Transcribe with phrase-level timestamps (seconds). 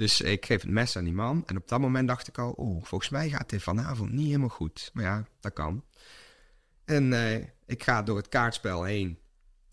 [0.00, 1.42] Dus ik geef het mes aan die man.
[1.46, 4.48] En op dat moment dacht ik al, oeh, volgens mij gaat dit vanavond niet helemaal
[4.48, 4.90] goed.
[4.92, 5.84] Maar ja, dat kan.
[6.84, 9.18] En eh, ik ga door het kaartspel heen.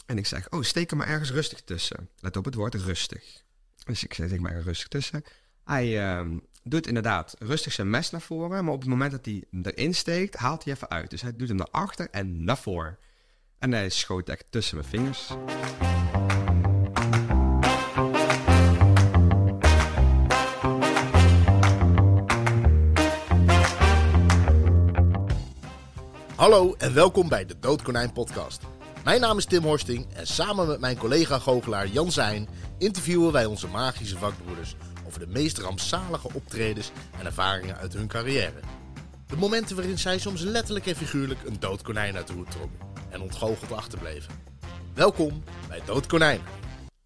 [0.05, 2.10] En ik zeg, oh, steek er maar ergens rustig tussen.
[2.20, 3.44] Let op het woord rustig.
[3.86, 5.24] Dus ik ik maar rustig tussen.
[5.63, 8.63] Hij ehm, doet inderdaad rustig zijn mes naar voren.
[8.63, 11.09] Maar op het moment dat hij erin steekt, haalt hij even uit.
[11.09, 12.97] Dus hij doet hem naar achter en naar voren.
[13.59, 15.31] En hij schoot echt tussen mijn vingers.
[26.48, 28.62] Hallo en welkom bij de Doodkonijn podcast.
[29.04, 32.48] Mijn naam is Tim Horsting en samen met mijn collega goochelaar Jan Zijn
[32.78, 34.76] interviewen wij onze magische vakbroeders
[35.08, 38.60] over de meest rampzalige optredens en ervaringen uit hun carrière.
[39.28, 42.80] De momenten waarin zij soms letterlijk en figuurlijk een doodkonijn uit de hoed trokken
[43.10, 44.34] en ontgoocheld achterbleven.
[44.94, 46.41] Welkom bij Doodkonijn.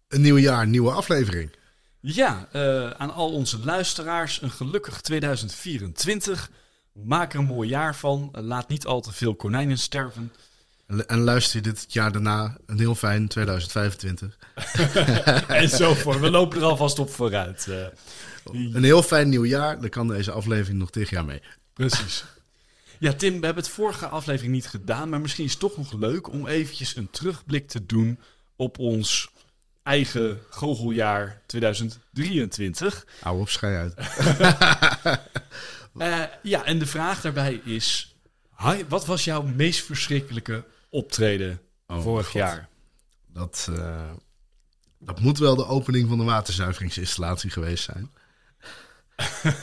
[0.08, 1.50] Een nieuw jaar, nieuwe aflevering.
[2.00, 6.50] Ja, eh, aan al onze luisteraars een gelukkig 2024.
[6.92, 8.28] Maak er een mooi jaar van.
[8.32, 10.32] Laat niet al te veel konijnen sterven.
[11.06, 14.38] En, luister je dit jaar daarna een heel fijn 2025.
[15.48, 16.20] en zo voor.
[16.20, 17.66] We lopen er alvast op vooruit.
[17.68, 17.86] eh.
[18.52, 19.80] Een heel fijn nieuw jaar.
[19.80, 21.42] Daar kan deze aflevering nog tegen jaar mee.
[21.72, 22.24] precies.
[22.98, 25.08] Ja, Tim, we hebben het vorige aflevering niet gedaan.
[25.08, 28.18] Maar misschien is het toch nog leuk om eventjes een terugblik te doen
[28.56, 29.30] op ons
[29.82, 33.06] eigen goocheljaar 2023.
[33.20, 33.94] Hou op, schei uit.
[35.98, 38.16] Eh, ja, en de vraag daarbij is:
[38.88, 42.34] wat was jouw meest verschrikkelijke optreden Oh, vorig God.
[42.34, 42.68] jaar?
[43.26, 44.10] Dat, eh,
[44.98, 48.10] dat moet wel de opening van de waterzuiveringsinstallatie geweest zijn.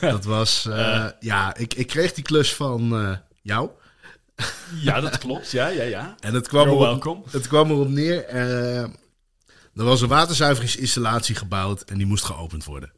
[0.00, 3.70] dat was, eh, ja, ik, ik kreeg die klus van jou.
[4.80, 5.50] Ja, dat klopt.
[5.50, 6.14] Ja, ja, ja.
[6.20, 7.24] En het kwam, You're erop, welcome.
[7.30, 8.28] het kwam erop neer.
[8.28, 8.90] er
[9.74, 12.92] was een waterzuiveringsinstallatie gebouwd en die moest geopend worden.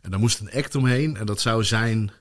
[0.00, 1.16] En daar moest een act omheen.
[1.16, 2.12] En dat zou zijn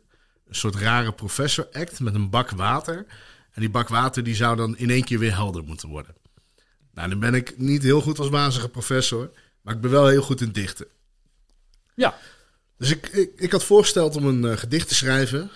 [0.51, 3.05] een soort rare professor act met een bak water.
[3.51, 6.15] En die bak water die zou dan in één keer weer helder moeten worden.
[6.93, 9.31] Nou, dan ben ik niet heel goed als wazige professor.
[9.61, 10.87] Maar ik ben wel heel goed in dichten.
[11.95, 12.17] Ja,
[12.77, 15.51] Dus ik, ik, ik had voorgesteld om een eh, gedicht te schrijven.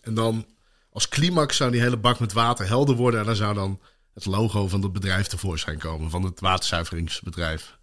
[0.00, 0.46] En dan
[0.92, 3.20] als climax zou die hele bak met water helder worden.
[3.20, 3.80] En dan zou dan
[4.14, 6.10] het logo van het bedrijf tevoorschijn komen.
[6.10, 7.78] Van het waterzuiveringsbedrijf.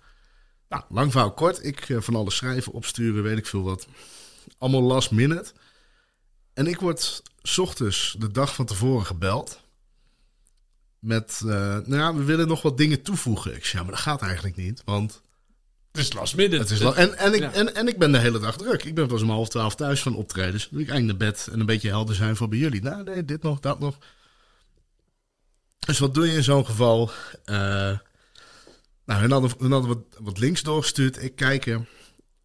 [0.69, 1.65] Nou, lang verhaal kort.
[1.65, 3.87] Ik eh, van alles schrijven, opsturen, weet ik veel wat.
[4.57, 5.53] Allemaal last minute.
[6.57, 9.61] En ik word 's ochtends de dag van tevoren gebeld.
[10.99, 11.47] Met, eh,
[11.85, 13.55] nou ja, we willen nog wat dingen toevoegen.
[13.55, 14.81] Ik zeg, ja, maar dat gaat eigenlijk niet.
[14.85, 15.21] Want
[15.91, 16.57] het is last minute.
[16.57, 17.53] het is la- en, en, ik, Ja.
[17.53, 18.83] en, en ik ben de hele dag druk.
[18.83, 20.63] Ik ben pas om half twaalf thuis van optredens.
[20.63, 22.81] Dan doe ik eigenlijk naar bed en een beetje helder zijn voor bij jullie.
[22.81, 23.97] Nou, nee, dit nog, dat nog.
[25.79, 27.11] Dus wat doe je in zo'n geval?
[27.45, 27.55] Eh,
[29.05, 31.23] nou, hun hadden, hun hadden wat, wat links doorgestuurd.
[31.23, 31.85] Ik kijk er.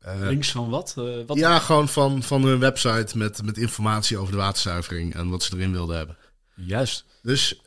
[0.02, 0.94] Eh, Links van wat?
[0.98, 1.36] Eh, wat?
[1.36, 5.56] ja, gewoon van, van hun website met, met informatie over de waterzuivering en wat ze
[5.56, 6.16] erin wilden hebben.
[6.54, 7.04] Juist.
[7.22, 7.60] Dus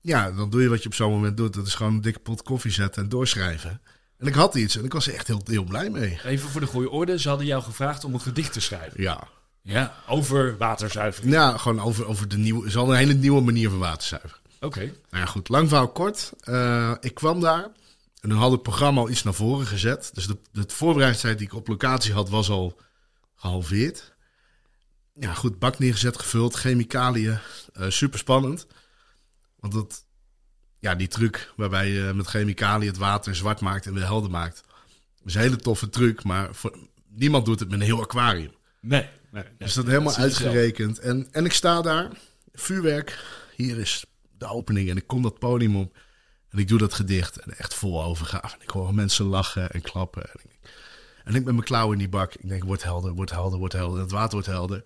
[0.00, 1.54] ja, dan doe je wat je op zo'n moment doet.
[1.54, 3.80] Dat is gewoon een dikke pot koffie zetten en doorschrijven.
[4.18, 6.18] En ik had iets en ik was er echt heel, heel blij mee.
[6.24, 7.18] Even voor de goede orde.
[7.18, 9.02] Ze hadden jou gevraagd om een gedicht te schrijven.
[9.02, 9.28] Ja,
[9.62, 11.32] Ja, over waterzuivering.
[11.32, 12.70] Ja, gewoon over, over de nieuwe.
[12.70, 14.36] Ze hadden een hele nieuwe manier van waterzuiveren.
[14.60, 14.80] Oké.
[14.80, 16.32] Nou ja, goed, lang verhaal kort.
[16.40, 17.68] Eh, ik kwam daar
[18.22, 20.10] en toen had het programma al iets naar voren gezet.
[20.14, 22.80] Dus de, de voorbereidingstijd die ik op locatie had, was al
[23.34, 24.14] gehalveerd.
[25.14, 27.38] Ja, goed, bak neergezet, gevuld, chemicaliën.
[27.72, 28.66] eh super spannend.
[29.56, 30.04] Want dat,
[30.78, 34.64] ja, die truc waarbij je met chemicaliën het water zwart maakt en weer helder maakt.
[35.24, 36.78] is een hele toffe truc, maar voor,
[37.08, 38.52] niemand doet het met een heel aquarium.
[38.80, 39.08] Nee.
[39.30, 39.52] nee, nee.
[39.58, 40.98] Dus dat helemaal uitgerekend.
[40.98, 42.10] En, en ik sta daar,
[42.52, 43.24] vuurwerk.
[43.56, 44.04] Hier is
[44.38, 44.90] de opening.
[44.90, 45.96] En ik kom dat podium op.
[46.52, 47.36] En ik doe dat gedicht.
[47.36, 48.54] En echt vol overgave.
[48.54, 50.22] En ik hoor mensen lachen en klappen.
[50.22, 50.58] En ik,
[51.24, 52.34] en ik met mijn klauwen in die bak.
[52.34, 54.00] Ik denk, wordt helder, wordt helder, wordt helder.
[54.00, 54.84] Het water wordt helder.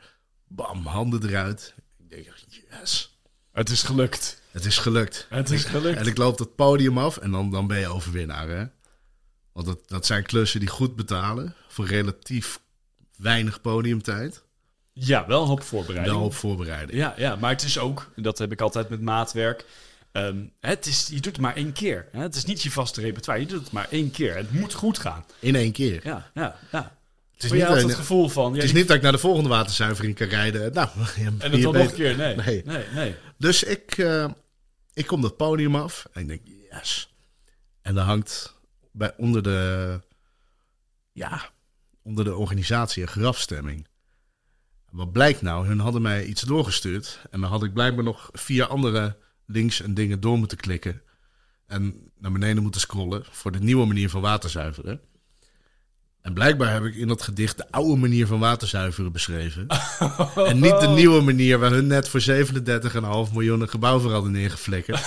[0.48, 1.74] Bam, handen eruit.
[1.98, 2.26] Ik denk,
[2.70, 3.18] yes.
[3.52, 4.42] Het is gelukt.
[4.50, 5.26] Het is gelukt.
[5.30, 5.98] Het is gelukt.
[5.98, 7.16] En ik loop dat podium af.
[7.16, 8.64] En dan, dan ben je overwinnaar, hè.
[9.52, 11.54] Want dat, dat zijn klussen die goed betalen.
[11.68, 12.60] Voor relatief
[13.16, 14.42] weinig podiumtijd.
[14.92, 16.16] Ja, wel een hoop voorbereiding.
[16.16, 16.98] Wel op voorbereiding.
[16.98, 19.64] Ja, ja, maar het is ook, dat heb ik altijd met maatwerk.
[20.16, 22.08] Ehm, het is, je doet het maar één keer.
[22.12, 22.20] Hè?
[22.22, 23.40] Het is niet je vaste repertoire.
[23.42, 24.36] Je doet het maar één keer.
[24.36, 25.24] Het moet goed gaan.
[25.38, 26.00] In één keer.
[26.06, 26.98] Ja, ja, ja.
[27.34, 28.48] Het is, Maar niet, jij had een- het gevoel van...
[28.50, 30.72] Ja, het is die- niet dat ik naar de volgende waterzuivering kan rijden.
[30.72, 32.16] Nou, en dat dan nog een keer.
[32.16, 32.62] Nee, Nee.
[32.64, 33.14] nee, nee.
[33.38, 34.28] Dus ik, eh,
[34.92, 36.40] ik kom dat podium af en ik denk,
[36.70, 37.14] yes.
[37.82, 38.54] En daar hangt
[38.92, 40.00] bij, onder, de,
[41.12, 41.50] ja,
[42.02, 43.86] onder de organisatie een grafstemming.
[44.90, 45.66] Wat blijkt nou?
[45.66, 47.20] Hun hadden mij iets doorgestuurd.
[47.30, 49.16] En dan had ik blijkbaar nog vier andere
[49.46, 51.02] links en dingen door moeten klikken.
[51.66, 55.00] En naar beneden moeten scrollen voor de nieuwe manier van waterzuiveren.
[56.22, 59.66] En blijkbaar heb ik in dat gedicht de oude manier van waterzuiveren beschreven.
[60.36, 62.26] En niet de nieuwe manier waar hun net voor 37,5
[63.32, 65.00] miljoen een gebouw voor hadden neergeflikkerd.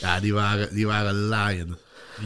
[0.00, 1.78] ja, die waren, die waren laaien.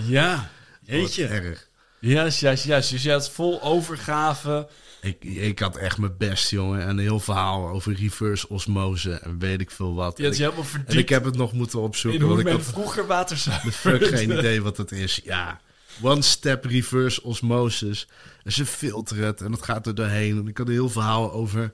[0.06, 0.50] Ja,
[0.86, 1.26] Wat jeetje.
[1.26, 1.68] erg.
[2.00, 2.90] Juist, juist, juist.
[2.90, 4.68] Dus je had vol overgave.
[5.00, 6.80] Ik, ik had echt mijn best, jongen.
[6.80, 10.18] En een heel verhaal over reverse osmose en weet ik veel wat.
[10.18, 10.52] Je en, je
[10.98, 12.20] ik, en heb het nog moeten in opzoeken.
[12.20, 15.20] hoe Want ik men vroeger water de fuck geen idee wat dat is.
[15.24, 15.60] Ja,
[16.02, 18.08] one step reverse osmosis.
[18.44, 20.38] En ze filteren het en dat gaat er doorheen.
[20.38, 21.72] En ik had een heel verhaal over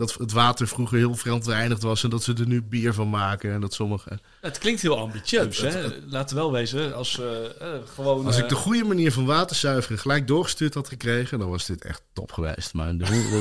[0.00, 2.04] dat het water vroeger heel verontreinigd was...
[2.04, 3.52] en dat ze er nu bier van maken.
[3.52, 4.18] En dat sommige...
[4.40, 5.88] Het klinkt heel ambitieus, hè?
[6.06, 8.26] Laten we wel wezen, als eh, eh, gewoon...
[8.26, 11.38] Als eh, ik de goede manier van waterzuiveren gelijk doorgestuurd had gekregen...
[11.38, 12.74] dan was dit echt top geweest.
[12.74, 13.40] Maar de-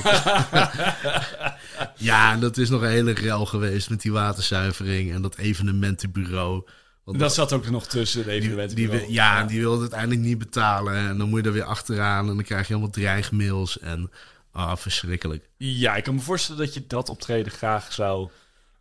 [1.97, 5.13] ja, en dat is nog een hele rel geweest met die waterzuivering...
[5.13, 6.63] en dat evenementenbureau...
[7.03, 8.75] Want dat zat ook nog tussen de Die, evenementen.
[8.75, 10.95] die, wil- ja, die wilde uiteindelijk niet betalen.
[10.95, 12.29] En dan moet je er weer achteraan.
[12.29, 13.79] En dan krijg je allemaal dreigmails.
[13.79, 14.11] En
[14.59, 15.49] ah, verschrikkelijk.
[15.57, 18.29] Ja, ik kan me voorstellen dat je dat optreden graag zou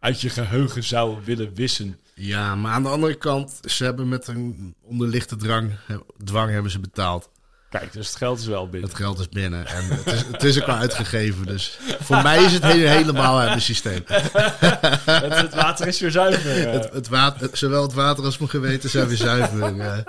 [0.00, 1.98] uit je geheugen zou willen wissen.
[2.14, 5.72] Ja, maar aan de andere kant, ze hebben met een onderlichte drang,
[6.24, 7.30] dwang hebben ze betaald.
[7.70, 8.88] Kijk, dus het geld is wel binnen.
[8.88, 9.66] Het geld is binnen.
[9.66, 11.46] En het is, het is ook al uitgegeven.
[11.46, 14.02] Dus voor mij is het he- helemaal uit het systeem.
[14.06, 16.66] het, het water is weer zuiver.
[16.66, 16.72] eh.
[16.72, 20.04] Het, het water, zowel het water als mijn geweten zijn weer zuiver.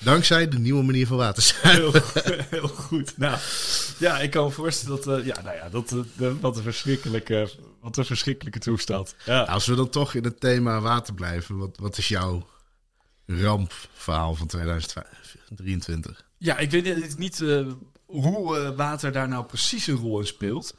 [0.00, 2.02] Dankzij de nieuwe manier van waterzuiveren.
[2.24, 3.18] Heel, heel goed.
[3.18, 3.38] Nou,
[3.98, 5.18] ja, ik kan me voorstellen dat...
[5.18, 7.50] eh, ja, nou ja, dat, eh, wat, een verschrikkelijke,
[7.80, 9.14] wat een verschrikkelijke toestand.
[9.24, 9.42] Ja.
[9.42, 12.48] Als we dan toch in het thema water blijven, wat, wat is jouw
[13.26, 16.24] rampverhaal van 2023?
[16.38, 17.66] Ja, ik weet niet- eh,
[18.06, 20.74] hoe water daar nou precies een rol in speelt.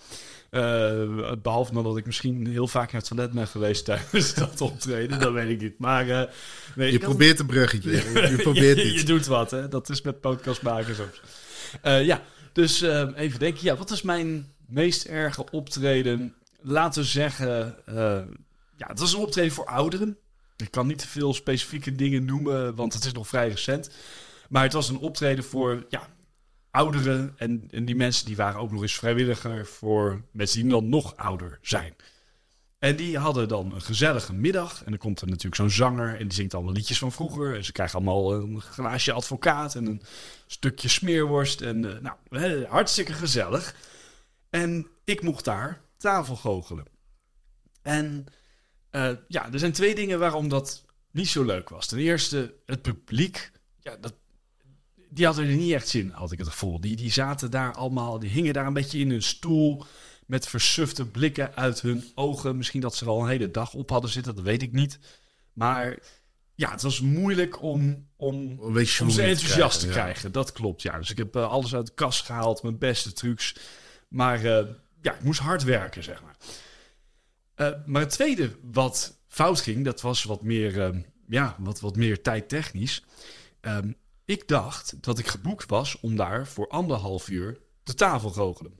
[0.52, 5.20] Eh, behalve dat ik misschien heel vaak naar het toilet ben geweest tijdens dat optreden.
[5.20, 5.80] Dat weet ik niet.
[5.80, 6.30] Maar eh,
[6.76, 7.92] nee, Je probeert een bruggetje.
[8.32, 9.68] Je probeert je, je doet wat, hè?
[9.68, 11.22] Dat is met podcast maken soms.
[11.82, 12.22] Eh, ja,
[12.54, 13.64] dus eh, even denken.
[13.64, 16.36] Ja, wat is mijn meest erge optreden?
[16.62, 17.76] Laten we zeggen...
[18.78, 20.18] ja, het was een optreden voor ouderen.
[20.58, 23.90] Ik kan niet te veel specifieke dingen noemen, want het is nog vrij recent.
[24.50, 26.08] Maar het was een optreden voor ja,
[26.72, 27.34] ouderen.
[27.38, 31.16] En, en die mensen die waren ook nog eens vrijwilliger voor mensen die dan nog
[31.16, 31.96] ouder zijn.
[32.80, 34.84] En die hadden dan een gezellige middag.
[34.84, 37.56] En dan komt er natuurlijk zo'n zanger en die zingt allemaal liedjes van vroeger.
[37.56, 40.02] En ze krijgen allemaal een glaasje advocaat en een
[40.48, 41.62] stukje smeerworst.
[41.62, 43.76] En eh, nou, hartstikke gezellig.
[44.50, 46.86] En ik mocht daar tafel goochelen.
[47.82, 48.26] En
[48.90, 51.88] eh, ja, er zijn twee dingen waarom dat niet zo leuk was.
[51.88, 53.52] Ten eerste, het publiek.
[53.80, 54.14] Ja, dat,
[55.14, 56.82] die hadden er niet echt zin, in, had ik het gevoel.
[56.82, 59.84] Die, die zaten daar allemaal, die hingen daar een beetje in hun stoel.
[60.26, 62.58] Met versufte blikken uit hun ogen.
[62.58, 65.00] Misschien dat ze er al een hele dag op hadden zitten, dat weet ik niet.
[65.54, 65.98] Maar
[66.56, 70.32] ja, het was moeilijk om, om, om ze enthousiast te krijgen, krijgen.
[70.32, 70.98] Dat klopt, ja.
[70.98, 73.56] Dus ik heb eh, alles uit de kast gehaald, mijn beste trucs.
[74.08, 74.68] Maar eh,
[75.02, 76.36] ja, ik moest hard werken, zeg maar.
[77.56, 82.22] Eh, maar het tweede wat fout ging, dat was wat meer, ja, wat, wat meer
[82.22, 83.04] tijdtechnisch.
[83.62, 83.92] Ehm,
[84.32, 88.80] ik dacht dat ik geboekt was om daar voor anderhalf uur de tafel goochelen.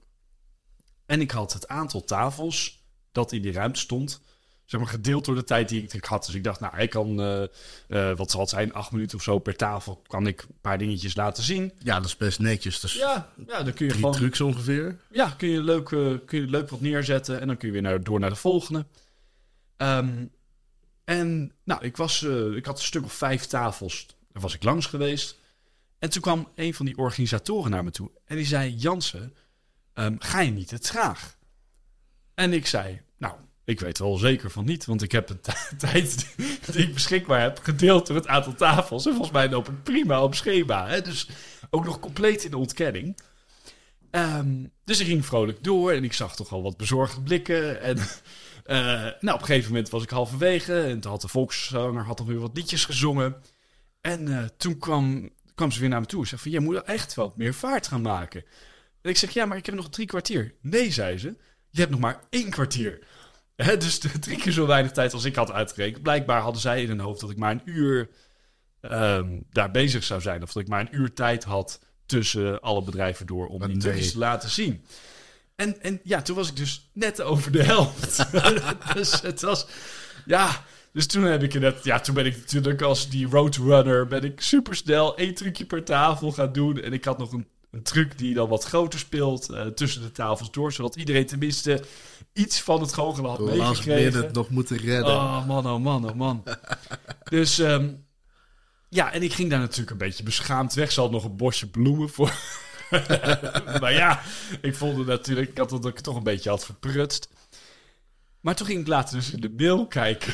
[1.06, 4.20] En ik had het aantal tafels dat in die ruimte stond,
[4.64, 6.26] zeg maar, gedeeld door de tijd die ik had.
[6.26, 7.42] Dus ik dacht, nou, ik kan, eh,
[7.88, 10.78] eh, wat zal het zijn, acht minuten of zo per tafel, kan ik een paar
[10.78, 11.72] dingetjes laten zien.
[11.78, 12.80] Ja, dat is best netjes.
[12.80, 14.98] Dus Ja, ja dan kun je drie gewoon trucs ongeveer.
[15.10, 17.82] ja, kun je, leuk, eh, kun je leuk wat neerzetten en dan kun je weer
[17.82, 18.86] naar, door naar de volgende.
[19.76, 20.26] Ehm,
[21.04, 22.22] en nou, ik, was,
[22.56, 25.40] ik had een stuk of vijf tafels, daar was ik langs geweest.
[26.02, 29.34] En toen kwam een van die organisatoren naar me toe en die zei: Jansen,
[29.94, 31.38] ehm, ga je niet te traag?
[32.34, 36.34] En ik zei: Nou, ik weet wel zeker van niet, want ik heb t- tijd
[36.72, 39.06] die ik beschikbaar heb gedeeld door het aantal tafels.
[39.06, 40.88] En volgens mij loop ik prima op schema.
[40.88, 41.02] Hè?
[41.02, 41.28] Dus
[41.70, 43.16] ook nog compleet in de ontkenning.
[44.10, 47.80] Ehm, dus ik ging vrolijk door en ik zag toch al wat bezorgde blikken.
[47.80, 47.98] En
[48.64, 48.76] eh,
[49.20, 52.40] nou, op een gegeven moment was ik halverwege en toen had de volkszanger had alweer
[52.40, 53.36] wat liedjes gezongen.
[54.00, 55.30] En eh, toen kwam,
[55.62, 57.86] kwam ze weer naar me toe en zei van, jij moet echt wat meer vaart
[57.86, 58.44] gaan maken.
[59.00, 60.54] En ik zeg, ja, maar ik heb nog drie kwartier.
[60.60, 61.36] Nee, zei ze,
[61.70, 63.06] je hebt nog maar één kwartier.
[63.56, 66.02] Hè, dus drie keer zo weinig tijd als ik had uitgerekend.
[66.02, 68.10] Blijkbaar hadden zij in hun hoofd dat ik maar een uur
[68.80, 70.42] ehm, daar bezig zou zijn.
[70.42, 74.10] Of dat ik maar een uur tijd had tussen alle bedrijven door om die nee.
[74.10, 74.84] te laten zien.
[75.56, 78.32] En, en ja, toen was ik dus net over de helft.
[78.94, 79.66] dus het was,
[80.24, 84.24] ja, dus toen heb ik net, ja, toen ben ik natuurlijk als die roadrunner, ben
[84.24, 86.80] ik supersnel één trucje per tafel gaan doen.
[86.80, 90.12] En ik had nog een, een truc die dan wat groter speelt eh, tussen de
[90.12, 91.84] tafels door, zodat iedereen tenminste
[92.32, 94.12] iets van het goochelen had Last meegekregen.
[94.12, 95.14] minute nog moeten redden.
[95.14, 96.42] Oh man, oh man, oh man.
[97.24, 97.90] dus, ehm,
[98.88, 100.92] Ja, en ik ging daar natuurlijk een beetje beschaamd weg.
[100.92, 102.32] Ze had nog een bosje bloemen voor.
[103.80, 104.22] maar ja,
[104.60, 105.50] ik vond het natuurlijk...
[105.50, 107.28] Ik had het dat ik toch een beetje had verprutst.
[108.40, 110.32] Maar toen ging ik later dus in de mail kijken.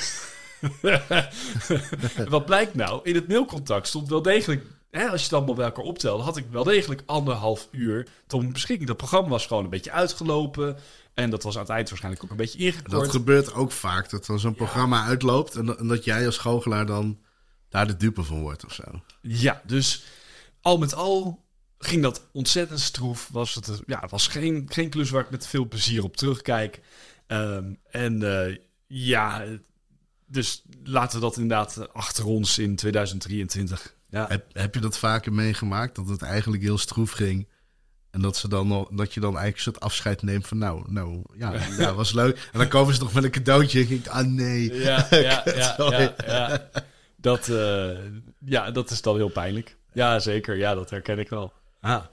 [2.29, 3.01] Wat blijkt nou?
[3.03, 4.65] In het mailcontact stond wel degelijk...
[4.91, 6.23] Hè, als je het allemaal bij elkaar optelde...
[6.23, 8.89] had ik wel degelijk anderhalf uur tot mijn beschikking.
[8.89, 10.77] Dat programma was gewoon een beetje uitgelopen.
[11.15, 12.91] En dat was aan het eind waarschijnlijk ook een beetje ingekort.
[12.91, 15.55] Dat gebeurt ook vaak, dat dan zo'n programma uitloopt...
[15.57, 17.19] En, dat- en dat jij als goochelaar dan
[17.69, 18.83] daar de dupe van wordt of zo.
[19.23, 20.05] Ja, dus
[20.61, 21.45] al met al
[21.79, 23.29] ging dat ontzettend stroef.
[23.33, 26.81] Was het, ja, het was geen, geen klus waar ik met veel plezier op terugkijk.
[27.27, 29.45] Ehm, en eh, ja,
[30.29, 33.97] dus laten we dat inderdaad achter ons in 2023.
[34.11, 37.49] Ja, Heb, heb je dat vaker meegemaakt, dat het eigenlijk heel stroef ging...
[38.11, 40.93] En dat, ze dan nog, dat je dan eigenlijk een soort afscheid neemt van nou,
[40.93, 42.49] nou ja, ja, was leuk.
[42.53, 44.75] En dan komen ze nog met een cadeautje en ik denk, ah nee.
[44.75, 46.71] ja, ja, ja, ja, ja.
[47.17, 47.99] Dat, eh,
[48.45, 49.77] ja, dat is dan heel pijnlijk.
[49.93, 50.57] Ja, zeker.
[50.57, 51.53] Ja, dat herken ik wel.
[51.81, 52.05] Ah.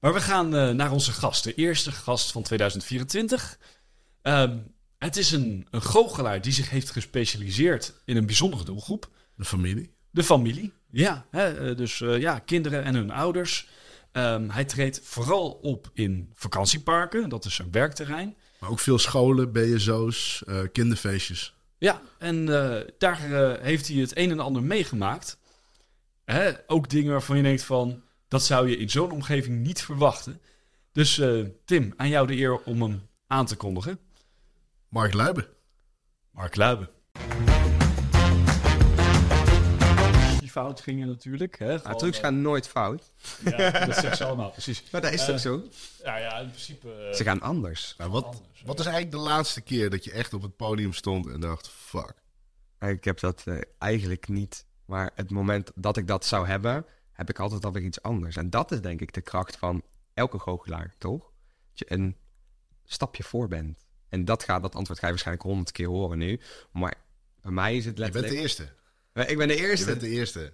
[0.00, 1.44] Maar we gaan eh, naar onze gast.
[1.44, 3.58] De eerste gast van 2024.
[4.22, 4.56] Ehm,
[5.02, 9.10] het is een, een goochelaar die zich heeft gespecialiseerd in een bijzondere doelgroep.
[9.34, 9.94] De familie.
[10.10, 10.72] De familie.
[10.90, 13.68] Ja, hè, eh, dus eh, ja, kinderen en hun ouders.
[14.12, 17.28] Ehm, hij treedt vooral op in vakantieparken.
[17.28, 18.36] Dat is zijn werkterrein.
[18.62, 21.54] Maar ook veel scholen, BSO's, eh, kinderfeestjes.
[21.78, 23.20] Ja, en eh, daar
[23.60, 25.38] heeft hij het een en ander meegemaakt.
[26.24, 28.02] Hè, ook dingen waarvan je denkt van...
[28.28, 30.40] dat zou je in zo'n omgeving niet verwachten.
[30.92, 33.98] Dus eh, Tim, aan jou de eer om hem aan te kondigen.
[34.92, 35.46] Mark Luiben.
[36.30, 36.88] Mark Luiben.
[40.38, 41.58] Die fout gingen natuurlijk.
[41.58, 43.12] Hè, gewoon, trucs gaan nooit fout.
[43.44, 44.90] eh, ja, dat zegt ze allemaal, precies.
[44.90, 45.62] Maar dat is Eh, toch zo?
[46.02, 46.92] Ja, ja, in principe...
[47.08, 47.94] eh, Ze gaan anders.
[47.98, 51.26] Nou, wat, wat is eigenlijk de laatste keer dat je echt op het podium stond
[51.26, 52.14] en dacht, fuck.
[52.80, 54.66] Ik heb dat eh, eigenlijk niet.
[54.84, 58.36] Maar het moment dat ik dat zou hebben, heb ik altijd alweer iets anders.
[58.36, 59.82] En dat is denk ik de kracht van
[60.14, 61.30] elke goochelaar, toch?
[61.68, 62.16] Dat je een
[62.84, 63.86] stapje voor bent.
[64.12, 66.40] En dat gaat, dat antwoord ga je waarschijnlijk honderd keer horen nu.
[66.72, 66.94] Maar
[67.40, 68.34] bij mij is het Je bent letterlijk...
[68.34, 68.62] de eerste.
[69.32, 70.52] Ik ben de Je eerste bent de eerste.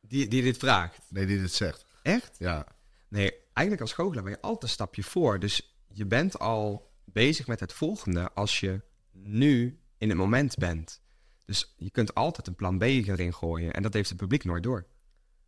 [0.00, 0.98] die, die dit vraagt.
[1.08, 1.86] Nee, die dit zegt.
[2.02, 2.36] Echt?
[2.38, 2.66] Ja.
[3.08, 5.38] Nee, eigenlijk als goochelaar ben je altijd een stapje voor.
[5.38, 8.80] Dus je bent al bezig met het volgende als je
[9.12, 11.00] nu in het moment bent.
[11.44, 13.72] Dus je kunt altijd een plan B erin gooien.
[13.72, 14.86] En dat heeft het publiek nooit door.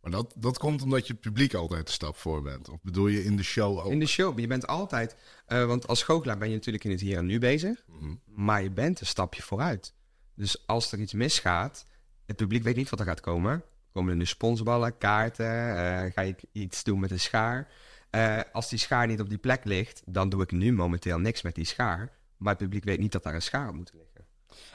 [0.07, 2.69] Maar dat, dat komt omdat je het publiek altijd een stap voor bent.
[2.69, 3.91] Of bedoel je in de show ook?
[3.91, 5.15] In de show, je bent altijd...
[5.45, 7.83] eh, want als goochelaar ben je natuurlijk in het hier en nu bezig.
[7.87, 8.15] Mhm.
[8.25, 9.93] Maar je bent een stapje vooruit.
[10.35, 11.85] Dus als er iets misgaat,
[12.25, 13.63] het publiek weet niet wat er gaat komen.
[13.91, 17.71] Komen er nu sponsorballen, kaarten, eh, ga ik iets doen met een schaar.
[18.09, 21.41] Eh, als die schaar niet op die plek ligt, dan doe ik nu momenteel niks
[21.41, 22.11] met die schaar.
[22.37, 24.25] Maar het publiek weet niet dat daar een schaar op moet liggen.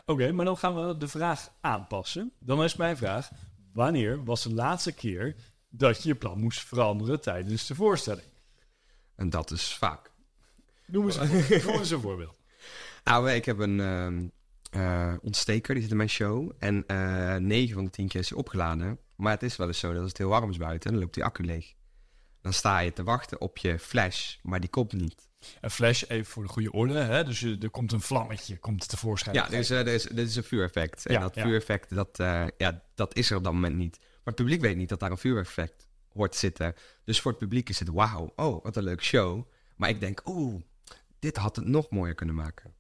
[0.07, 2.33] Oké, maar dan gaan we de vraag aanpassen.
[2.39, 3.31] Dan is mijn vraag:
[3.73, 5.35] wanneer was de laatste keer
[5.69, 8.27] dat je je plan moest veranderen tijdens de voorstelling?
[9.15, 10.11] En dat is vaak.
[10.87, 11.31] Noem eens een,
[11.67, 12.39] noem eens een voorbeeld.
[13.05, 14.29] Nou, ik heb een ehm,
[14.71, 16.53] eh, ontsteker, die zit in mijn show.
[16.59, 18.99] En eh 9 van de 10 keer is hij opgeladen.
[19.17, 21.15] Maar het is wel eens zo dat als het heel warm is buiten, dan loopt
[21.15, 21.75] die accu leeg.
[22.41, 25.31] Dan sta je te wachten op je flash, maar die komt niet.
[25.61, 26.99] Een flash, even voor de goede orde.
[26.99, 27.25] Hè?
[27.25, 29.35] Dus je, er komt een vlammetje komt tevoorschijn.
[29.35, 31.07] Ja, dus, eh, dus, dit is een vuureffect.
[31.07, 31.43] En Ja, dat ja.
[31.43, 33.99] vuureffect, dat, eh, ja, dat is er op dat moment niet.
[33.99, 36.75] Maar het publiek weet niet dat daar een vuureffect hoort zitten.
[37.05, 39.47] Dus voor het publiek is het wauw, oh, wat een leuke show.
[39.77, 40.61] Maar ik denk, oeh,
[41.19, 42.75] dit had het nog mooier kunnen maken.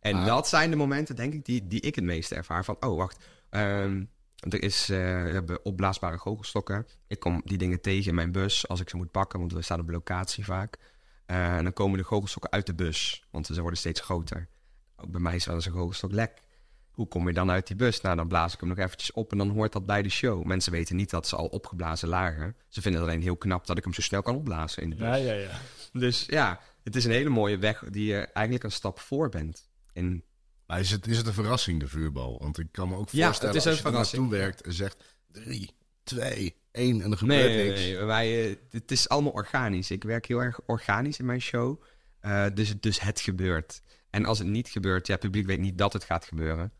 [0.00, 2.64] En Maar- dat zijn de momenten, denk ik, die, die ik het meeste ervaar.
[2.64, 4.04] Van, oh, wacht, ehm,
[4.48, 6.86] er is, eh, we hebben opblaasbare goochelstokken.
[7.06, 9.62] Ik kom die dingen tegen in mijn bus als ik ze moet pakken, want we
[9.62, 10.78] staan op locatie vaak.
[11.26, 14.48] Eh, en dan komen de goochelstokken uit de bus, want ze worden steeds groter.
[14.96, 16.42] Ook bij mij is wel eens een goochelstok lek.
[16.90, 18.00] Hoe kom je dan uit die bus?
[18.00, 20.44] Nou, dan blaas ik hem nog eventjes op en dan hoort dat bij de show.
[20.44, 22.56] Mensen weten niet dat ze al opgeblazen lagen.
[22.68, 24.96] Ze vinden het alleen heel knap dat ik hem zo snel kan opblazen in de
[24.96, 25.06] bus.
[25.06, 25.32] ja, ja.
[25.32, 25.50] ja.
[25.92, 29.68] Dus ja, het is een hele mooie weg die je eigenlijk een stap voor bent.
[29.92, 30.24] En
[30.66, 32.38] Maar is het, is het een verrassing, de vuurbal?
[32.38, 34.22] Want ik kan me ook Ja, voorstellen, het is als je er verrassing.
[34.22, 35.04] naartoe werkt en zegt...
[35.32, 35.70] Drie,
[36.02, 37.80] twee, één en er gebeurt nee, niks.
[37.80, 39.90] nee, wij, eh, het is allemaal organisch.
[39.90, 41.82] Ik werk heel erg organisch in mijn show.
[42.20, 43.82] Eh, dus, dus het gebeurt.
[44.10, 46.72] En als het niet gebeurt, ja, het publiek weet niet dat het gaat gebeuren.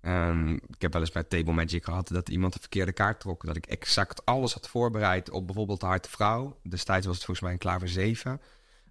[0.00, 3.46] Ehm, ik heb wel eens bij Table Magic gehad dat iemand de verkeerde kaart trok.
[3.46, 6.60] Dat ik exact alles had voorbereid op bijvoorbeeld de harte vrouw.
[6.62, 8.40] Destijds was het volgens mij een klaver 7.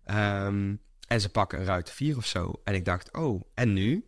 [0.04, 0.76] Ehm,
[1.08, 2.62] en ze pakken een ruit 4 of zo.
[2.64, 4.06] En ik dacht, oh, en nu?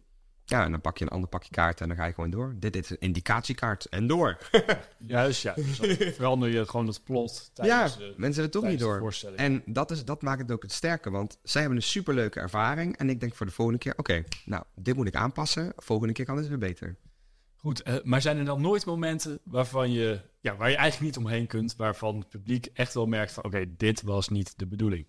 [0.49, 2.55] Ja, en dan pak je een ander pakje kaarten en dan ga je gewoon door.
[2.59, 4.37] Dit is een indicatiekaart en door.
[5.07, 5.53] Juist, ja.
[5.53, 8.79] Dus dan verander je gewoon het plot ja, tijdens, de, mensen hebben het toch niet
[8.79, 9.13] door.
[9.35, 12.97] En dat, is, dat maakt het ook het sterke, want zij hebben een superleuke ervaring.
[12.97, 15.73] En ik denk voor de volgende keer, oké, nou, dit moet ik aanpassen.
[15.75, 16.97] Volgende keer kan het weer beter.
[17.55, 21.25] Goed, eh, maar zijn er dan nooit momenten waarvan je, ja, waar je eigenlijk niet
[21.25, 25.07] omheen kunt, waarvan het publiek echt wel merkt van, oké, dit was niet de bedoeling.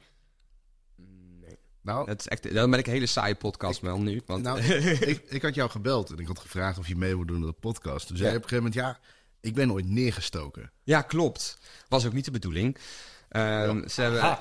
[1.88, 4.22] Nou, Dat is echt, dan ben ik een hele saaie podcast wel nu.
[4.26, 7.32] Want, nou ik, ik had jou gebeld en ik had gevraagd of je mee wilde
[7.32, 8.06] doen aan de podcast.
[8.06, 9.08] Toen zei je op een gegeven moment, ja,
[9.40, 10.70] ik ben ooit neergestoken.
[10.84, 11.58] ja, klopt.
[11.88, 12.78] Was ook niet de bedoeling.
[13.28, 14.20] Ehm, ze hebben,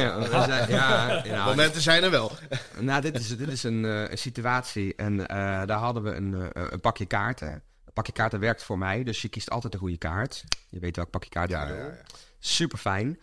[0.00, 2.32] ja, ja, ja, Momenten zijn er wel.
[2.78, 4.94] Nou, dit is, dit is een, eh, situatie.
[4.94, 7.52] En eh, daar hadden we een, eh, een pakje kaarten.
[7.52, 10.44] Een pakje kaarten werkt voor mij, dus je kiest altijd de goede kaart.
[10.68, 11.92] Je weet welk pakje kaarten ja.
[12.38, 13.18] Super fijn.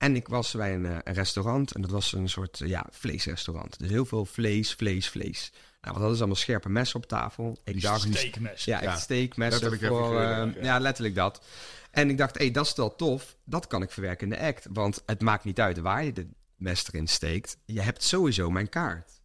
[0.00, 2.86] En ik was bij een, eh, een restaurant en dat was een soort eh, ja,
[2.90, 3.78] vleesrestaurant.
[3.78, 5.52] Dus heel veel vlees, vlees, vlees.
[5.52, 7.58] Nou, wat hadden ze allemaal scherpe messen op tafel.
[7.64, 8.64] Ik Die dacht, steekmes.
[8.64, 10.04] ja, echt steekmessen letterlijk voor...
[10.04, 10.78] gekleurd, ja.
[10.78, 11.44] letterlijk dat.
[11.90, 13.36] En ik dacht, hé, dat is wel tof.
[13.44, 14.66] Dat kan ik verwerken in de act.
[14.72, 17.56] Want het maakt niet uit waar je de mes erin steekt.
[17.64, 19.20] Je hebt sowieso mijn kaart.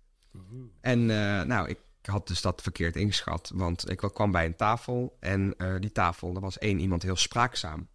[0.81, 1.05] En
[1.47, 3.51] nou, ik had dus dat verkeerd ingeschat.
[3.53, 7.87] Want ik kwam bij een tafel en die tafel, er was één iemand heel spraakzaam.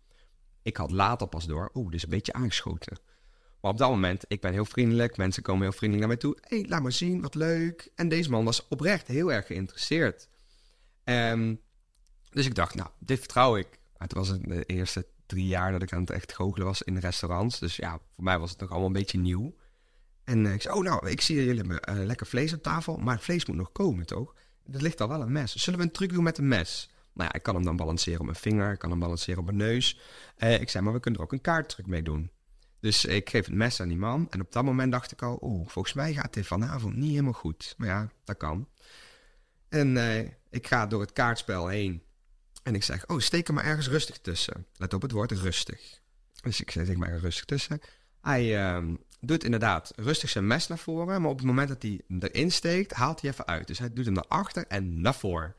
[0.63, 2.99] Ik had later pas door, oeh, dit is een beetje aangeschoten.
[3.61, 5.17] Maar op dat moment, ik ben heel vriendelijk.
[5.17, 6.49] Mensen komen heel vriendelijk naar mij toe.
[6.49, 7.91] Hé, hey, laat maar zien, wat leuk.
[7.95, 10.29] En deze man was oprecht heel erg geïnteresseerd.
[11.05, 11.55] Ehm,
[12.31, 13.79] dus ik dacht, nou, dit vertrouw ik.
[13.97, 17.59] Het was de eerste drie jaar dat ik aan het echt goochelen was in restaurants.
[17.59, 19.55] Dus ja, voor mij was het nog allemaal een beetje nieuw.
[20.25, 22.97] En eh, ik zei, oh nou, ik zie dat jullie eh, lekker vlees op tafel.
[22.97, 24.35] Maar het vlees moet nog komen, toch?
[24.73, 25.55] Er ligt al wel een mes.
[25.55, 26.90] Zullen we een truc doen met een mes?
[27.13, 28.73] Nou ja, ik kan hem dan balanceren op mijn vinger.
[28.73, 30.01] Ik kan hem balanceren op mijn neus.
[30.37, 32.31] Eh, ik zei, maar we kunnen er ook een kaarttruc mee doen.
[32.81, 34.27] Dus ik geef het mes aan die man.
[34.31, 37.33] En op dat moment dacht ik al, oeh, volgens mij gaat dit vanavond niet helemaal
[37.33, 37.75] goed.
[37.77, 38.69] Maar ja, dat kan.
[39.69, 42.03] En eh, ik ga door het kaartspel heen.
[42.63, 44.67] En ik zeg, oh, steek er maar ergens rustig tussen.
[44.77, 46.01] Let op het woord rustig.
[46.43, 47.81] Dus ik zeg maar rustig tussen.
[48.21, 51.21] Hij ehm, doet inderdaad rustig zijn mes naar voren.
[51.23, 53.67] Maar op het moment dat hij hem erin steekt, haalt hij even uit.
[53.67, 55.55] Dus hij doet hem naar achter en naar voren.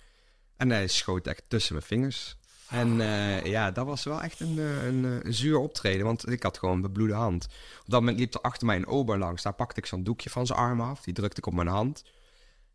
[0.62, 2.36] En hij schoot echt tussen mijn vingers.
[2.70, 6.30] En eh, ja, dat was wel echt een, eh, een, eh, een zuur optreden, want
[6.30, 7.46] ik had gewoon een bebloede hand.
[7.80, 9.44] Op dat moment liep er achter mij een ober langs.
[9.44, 11.02] Daar pakte ik zo'n doekje van zijn arm af.
[11.02, 12.04] Die drukte ik op mijn hand.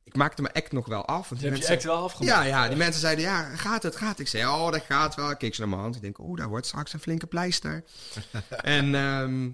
[0.05, 1.29] Ik maakte mijn act nog wel af.
[1.29, 2.37] Want die heb je mensen- echt wel afgemaakt.
[2.37, 4.19] ja, ja, die mensen zeiden, ja, gaat het, gaat het?
[4.19, 5.31] Ik zei, oh, dat gaat wel.
[5.31, 5.97] Ik keek ze naar mijn hand.
[5.97, 7.85] Ik denk, oh, daar wordt straks een flinke pleister.
[8.61, 9.51] en ehm,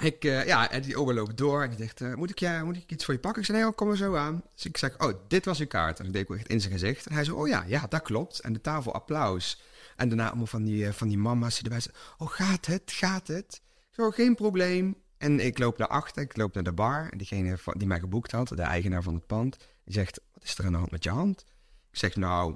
[0.00, 1.62] ik, eh, ja, en die ober loopt door.
[1.62, 3.40] En die zegt, eh, moet, ik, ja, moet ik iets voor je pakken?
[3.40, 4.42] Ik zei, nee, oh, kom er zo aan.
[4.54, 6.00] Dus ik zeg, oh, dit was uw kaart.
[6.00, 7.06] En ik deed ook echt in zijn gezicht.
[7.06, 8.40] En hij zei, oh ja, ja, dat klopt.
[8.40, 9.62] En de tafel applaus.
[9.96, 12.92] En daarna allemaal van die, eh, van die mama's die erbij zeiden, oh, gaat het,
[12.92, 13.60] gaat het?
[13.90, 14.96] Zo, geen probleem.
[15.18, 17.08] En ik loop naar achter, ik loop naar de bar.
[17.10, 20.64] En diegene die mij geboekt had, de eigenaar van het pand, zegt, wat is er
[20.64, 21.44] aan de hand met je hand?
[21.90, 22.54] Ik zeg, nou,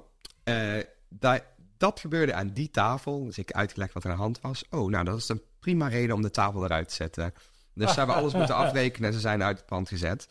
[1.09, 1.43] dat,
[1.85, 3.25] dat gebeurde aan die tafel.
[3.25, 4.63] Dus ik uitgelegd wat er aan de hand was.
[4.69, 7.33] Oh, nou, dat is een prima reden om de tafel eruit te zetten.
[7.73, 10.27] Dus ze hebben alles moeten afrekenen en ze zijn uit het pand gezet.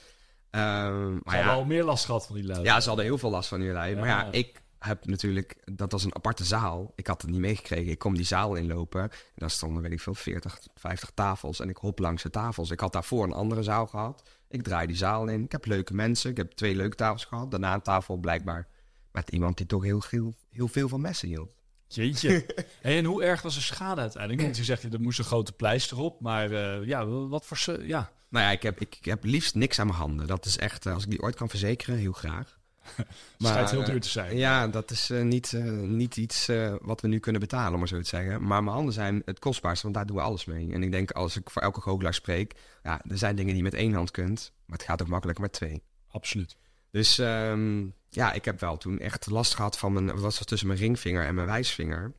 [0.51, 2.63] Ehm, Maar maar ja, wel meer last gehad van die lui.
[2.63, 3.97] ja, ze hadden heel veel last van jullie.
[3.97, 4.29] Maar ja, Ja.
[4.33, 5.57] ik heb natuurlijk...
[5.65, 6.93] Dat was een aparte zaal.
[6.97, 7.91] Ik had het niet meegekregen.
[7.93, 9.01] Ik kom die zaal inlopen.
[9.03, 11.61] En daar stonden, weet ik veel, 40, 50 tafels.
[11.61, 12.71] En ik hop langs de tafels.
[12.71, 14.23] Ik had daarvoor een andere zaal gehad.
[14.49, 15.45] Ik draai die zaal in.
[15.45, 16.31] Ik heb leuke mensen.
[16.31, 17.51] Ik heb twee leuke tafels gehad.
[17.51, 18.67] Daarna een tafel blijkbaar
[19.15, 21.51] met iemand die toch heel, heel, heel veel van messen hield.
[21.87, 22.47] Jeetje.
[22.83, 24.43] En hoe erg was de schade uiteindelijk?
[24.43, 26.21] Want je zegt, er moest een grote pleister op.
[26.21, 27.57] Maar eh, ja, wat voor...
[27.57, 30.27] se- Ja, Nou ja, ik heb, ik, ik heb liefst niks aan mijn handen.
[30.27, 32.59] Dat is echt, eh, als ik die ooit kan verzekeren, heel graag.
[33.39, 34.37] schijnt heel eh, duur te zijn.
[34.37, 36.49] Ja, dat is niet, niet iets
[36.81, 38.47] wat we nu kunnen betalen, om maar zo te zeggen.
[38.47, 40.73] Maar mijn handen zijn het kostbaarste, want daar doen we alles mee.
[40.73, 43.71] En ik denk, als ik voor elke goochelaar spreek, ja, er zijn dingen die je
[43.71, 45.83] met één hand kunt, maar het gaat ook makkelijker met twee.
[46.11, 46.57] Absoluut.
[46.95, 50.69] Dus ehm, ja, ik heb wel toen echt last gehad van mijn, wat was tussen
[50.69, 52.13] mijn ringvinger en mijn wijsvinger.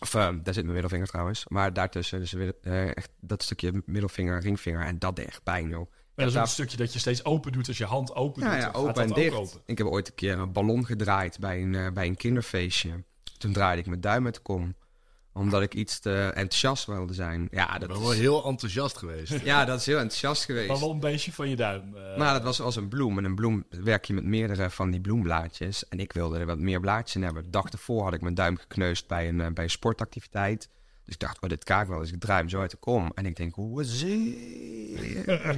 [0.00, 1.44] Of eh, daar zit mijn middelvinger trouwens.
[1.48, 4.84] Maar daartussen, dus eh, echt dat stukje middelvinger, ringvinger.
[4.86, 5.90] En dat deed echt pijn, joh.
[6.14, 7.68] Maar dat is ook een stukje dat je steeds open doet.
[7.68, 9.34] Als je hand open Ja, doet, ja, gaat open en dicht.
[9.36, 9.60] open.
[9.66, 13.04] Ik heb ooit een keer een ballon gedraaid bij een, eh, bij een kinderfeestje.
[13.38, 14.74] Toen draaide ik mijn duim met de kom.
[15.38, 17.48] Omdat ik iets te enthousiast wilde zijn.
[17.50, 19.40] Ja, Ik dat ben wel is, heel enthousiast geweest.
[19.44, 20.68] ja, dat is heel enthousiast geweest.
[20.68, 21.96] Maar wel een beestje van je duim.
[21.96, 22.16] eh.
[22.16, 23.18] Nou, dat was als een bloem.
[23.18, 25.88] En een bloem werk je met meerdere van die bloemblaadjes.
[25.88, 27.42] En ik wilde er wat meer blaadjes in hebben.
[27.42, 30.68] De dag ervoor had ik mijn duim gekneusd bij een, eh, bij een sportactiviteit.
[31.04, 31.98] Dus ik dacht, oh, dit kaak wel.
[31.98, 33.12] Dus ik draai hem zo uit de kom.
[33.14, 34.38] En ik denk, hoe zie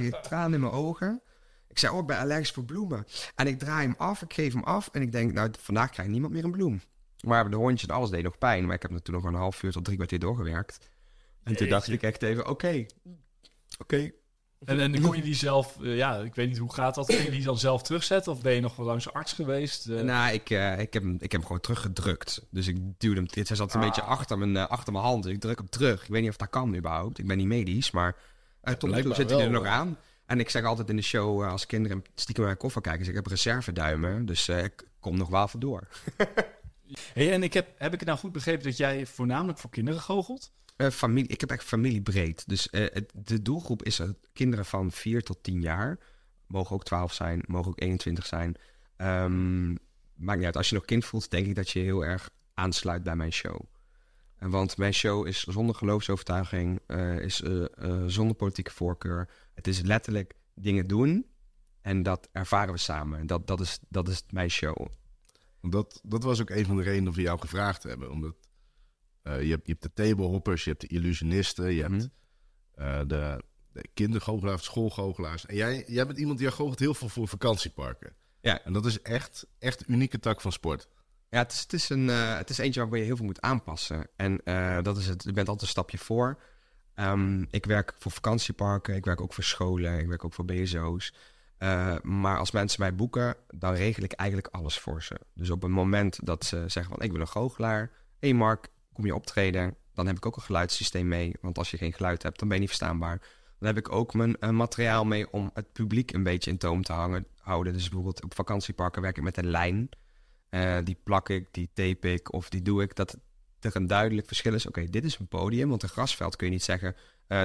[0.03, 1.21] je tranen in mijn ogen.
[1.69, 3.05] Ik zei, oh, ik ben allergisch voor bloemen.
[3.35, 4.89] En ik draai hem af, ik geef hem af.
[4.91, 6.81] En ik denk, nou, vandaag krijgt niemand meer een bloem.
[7.21, 8.65] Maar de hondjes en alles deed nog pijn.
[8.65, 10.89] Maar ik heb er toen nog een half uur tot drie kwartier doorgewerkt.
[11.43, 12.85] En toen dacht ik echt even, oké.
[13.79, 14.11] Oké,
[14.65, 17.05] En, en kon je die zelf, eh, ja, ik weet niet hoe gaat dat.
[17.05, 18.31] Kun je die dan zelf terugzetten?
[18.31, 19.87] Of ben je nog wel langs de arts geweest?
[19.89, 22.47] Eh, Nou, ik, eh, ik, heb hem, ik heb hem gewoon teruggedrukt.
[22.51, 23.27] Dus ik duwde hem.
[23.27, 23.85] Dit hij zat een Ah.
[23.85, 25.23] beetje achter mijn, eh, achter mijn hand.
[25.23, 26.03] Dus ik druk hem terug.
[26.03, 27.19] Ik weet niet of dat kan überhaupt.
[27.19, 28.15] Ik ben niet medisch, maar
[28.77, 29.97] tot nu toe zit hij er nog aan.
[30.25, 33.13] En ik zeg altijd in de show, als kinderen stiekem naar mijn koffer kijken, zeg
[33.15, 34.25] ik heb reserveduimen.
[34.25, 35.87] Dus eh, k- kom nog wel even door.
[37.13, 40.01] Hey, en ik heb, heb ik het nou goed begrepen dat jij voornamelijk voor kinderen
[40.01, 40.51] goochelt?
[40.75, 42.47] Eh, familie, ik heb echt familiebreed.
[42.47, 45.99] Dus eh, de doelgroep is er kinderen van 4 tot 10 jaar.
[46.47, 48.55] Mogen ook 12 zijn, mogen ook 21 zijn.
[48.95, 49.69] Ehm,
[50.13, 50.57] maakt niet uit.
[50.57, 53.61] Als je nog kind voelt, denk ik dat je heel erg aansluit bij mijn show.
[54.39, 57.43] Want mijn show is zonder geloofsovertuiging, eh, is
[58.05, 59.29] zonder politieke voorkeur.
[59.53, 61.25] Het is letterlijk dingen doen
[61.81, 63.27] en dat ervaren we samen.
[63.27, 64.87] Dat, dat, is, dat is mijn show.
[65.61, 68.11] Dat, dat was ook een van de redenen dat we jou gevraagd hebben.
[68.11, 68.35] Omdat
[69.21, 71.91] eh, je, hebt, je hebt de tablehoppers, je hebt de illusionisten, je Mhm.
[71.93, 72.09] hebt
[72.71, 73.43] eh, de,
[73.73, 75.45] de kindergoochelaars, schoolgoochelaars.
[75.45, 78.13] En jij, jij bent iemand die goochelt heel veel voor vakantieparken.
[78.41, 78.63] Ja.
[78.63, 80.87] En dat is echt, echt een unieke tak van sport.
[81.29, 83.41] Ja, het is, het, is een, eh, het is eentje waarbij je heel veel moet
[83.41, 84.07] aanpassen.
[84.15, 84.41] En
[84.83, 85.23] dat is het.
[85.23, 86.41] Je bent altijd een stapje voor.
[86.93, 91.13] Ehm, ik werk voor vakantieparken, ik werk ook voor scholen, ik werk ook voor BSO's.
[91.61, 95.19] Eh, maar als mensen mij boeken, dan regel ik eigenlijk alles voor ze.
[95.33, 97.91] Dus op het moment dat ze zeggen van ik wil een goochelaar.
[98.19, 99.75] Hé hey Mark, kom je optreden?
[99.93, 101.35] Dan heb ik ook een geluidssysteem mee.
[101.41, 103.19] Want als je geen geluid hebt, dan ben je niet verstaanbaar.
[103.59, 106.83] Dan heb ik ook mijn eh, materiaal mee om het publiek een beetje in toom
[106.83, 107.73] te hangen, houden.
[107.73, 109.89] Dus bijvoorbeeld op vakantieparken werk ik met een lijn.
[110.49, 112.95] Eh, die plak ik, die tape ik of die doe ik.
[112.95, 113.17] Dat
[113.59, 114.65] er een duidelijk verschil is.
[114.65, 115.69] Oké, dit is een podium.
[115.69, 116.95] Want een grasveld kun je niet zeggen,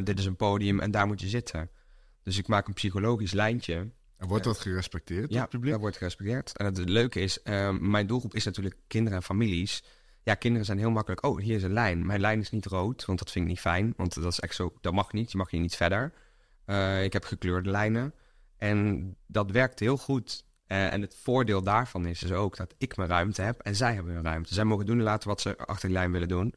[0.05, 1.71] dit is een podium en daar moet je zitten.
[2.23, 3.91] Dus ik maak een psychologisch lijntje.
[4.17, 5.71] En wordt dat gerespecteerd Ja, het publiek?
[5.73, 6.57] dat wordt gerespecteerd.
[6.57, 9.85] En het leuke is, eh, mijn doelgroep is natuurlijk kinderen en families.
[10.23, 11.25] Ja, kinderen zijn heel makkelijk.
[11.25, 12.07] Oh, hier is een lijn.
[12.07, 13.95] Mijn lijn is niet rood, want dat vind ik niet fijn.
[13.97, 15.33] Want dat is echt zo, dat mag niet.
[15.33, 16.13] Je mag hier niet verder.
[16.65, 18.15] Eh, ik heb gekleurde lijnen.
[18.57, 20.45] En dat werkt heel goed.
[20.67, 23.95] Eh, en het voordeel daarvan is dus ook dat ik mijn ruimte heb en zij
[23.95, 24.55] hebben hun ruimte.
[24.55, 26.55] Zij mogen doen en laten wat ze achter die lijn willen doen.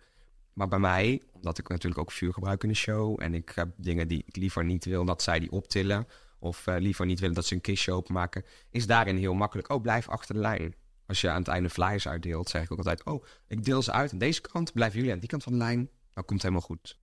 [0.54, 3.22] Maar bij mij, omdat ik natuurlijk ook vuur gebruik in de show...
[3.22, 6.08] en ik heb dingen die ik liever niet wil dat zij die optillen...
[6.40, 8.46] of eh, liever niet willen dat ze een kistje openmaken...
[8.72, 9.70] is daarin heel makkelijk.
[9.70, 10.76] Oh, blijf achter de lijn.
[11.08, 13.04] Als je aan het einde flyers uitdeelt, zeg ik ook altijd...
[13.06, 15.58] oh, ik deel ze uit aan deze kant, blijven jullie aan die kant van de
[15.58, 15.90] lijn.
[16.14, 16.98] Dan komt het helemaal goed.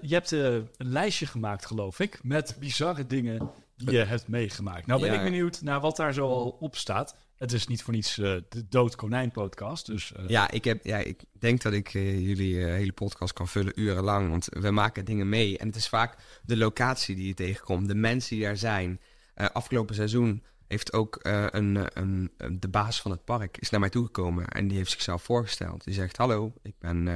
[0.00, 4.86] Je hebt eh, een lijstje gemaakt, geloof ik, met bizarre dingen die je hebt meegemaakt.
[4.86, 5.18] Nou ben Ja.
[5.18, 7.16] ik benieuwd naar wat daar zo al op staat.
[7.42, 10.84] Het is niet voor niets eh, de Dood Konijn podcast, dus eh, Ja, ik, heb,
[10.84, 14.30] ja, ik denk dat ik eh, jullie hele podcast kan vullen urenlang.
[14.30, 15.58] Want we maken dingen mee.
[15.58, 19.00] En het is vaak de locatie die je tegenkomt, de mensen die daar zijn.
[19.34, 24.48] Afgelopen seizoen heeft ook een, een, de baas van het park is naar mij toegekomen.
[24.48, 25.84] En die heeft zichzelf voorgesteld.
[25.84, 27.08] Die zegt, hallo, ik ben,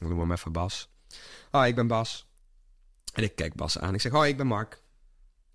[0.00, 0.88] ik noem hem even Bas.
[1.50, 2.26] Oh, ik ben Bas.
[3.12, 3.94] En ik kijk Bas aan.
[3.94, 4.82] Ik zeg, hoi, ik ben Mark.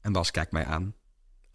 [0.01, 0.95] En Bas kijkt mij aan.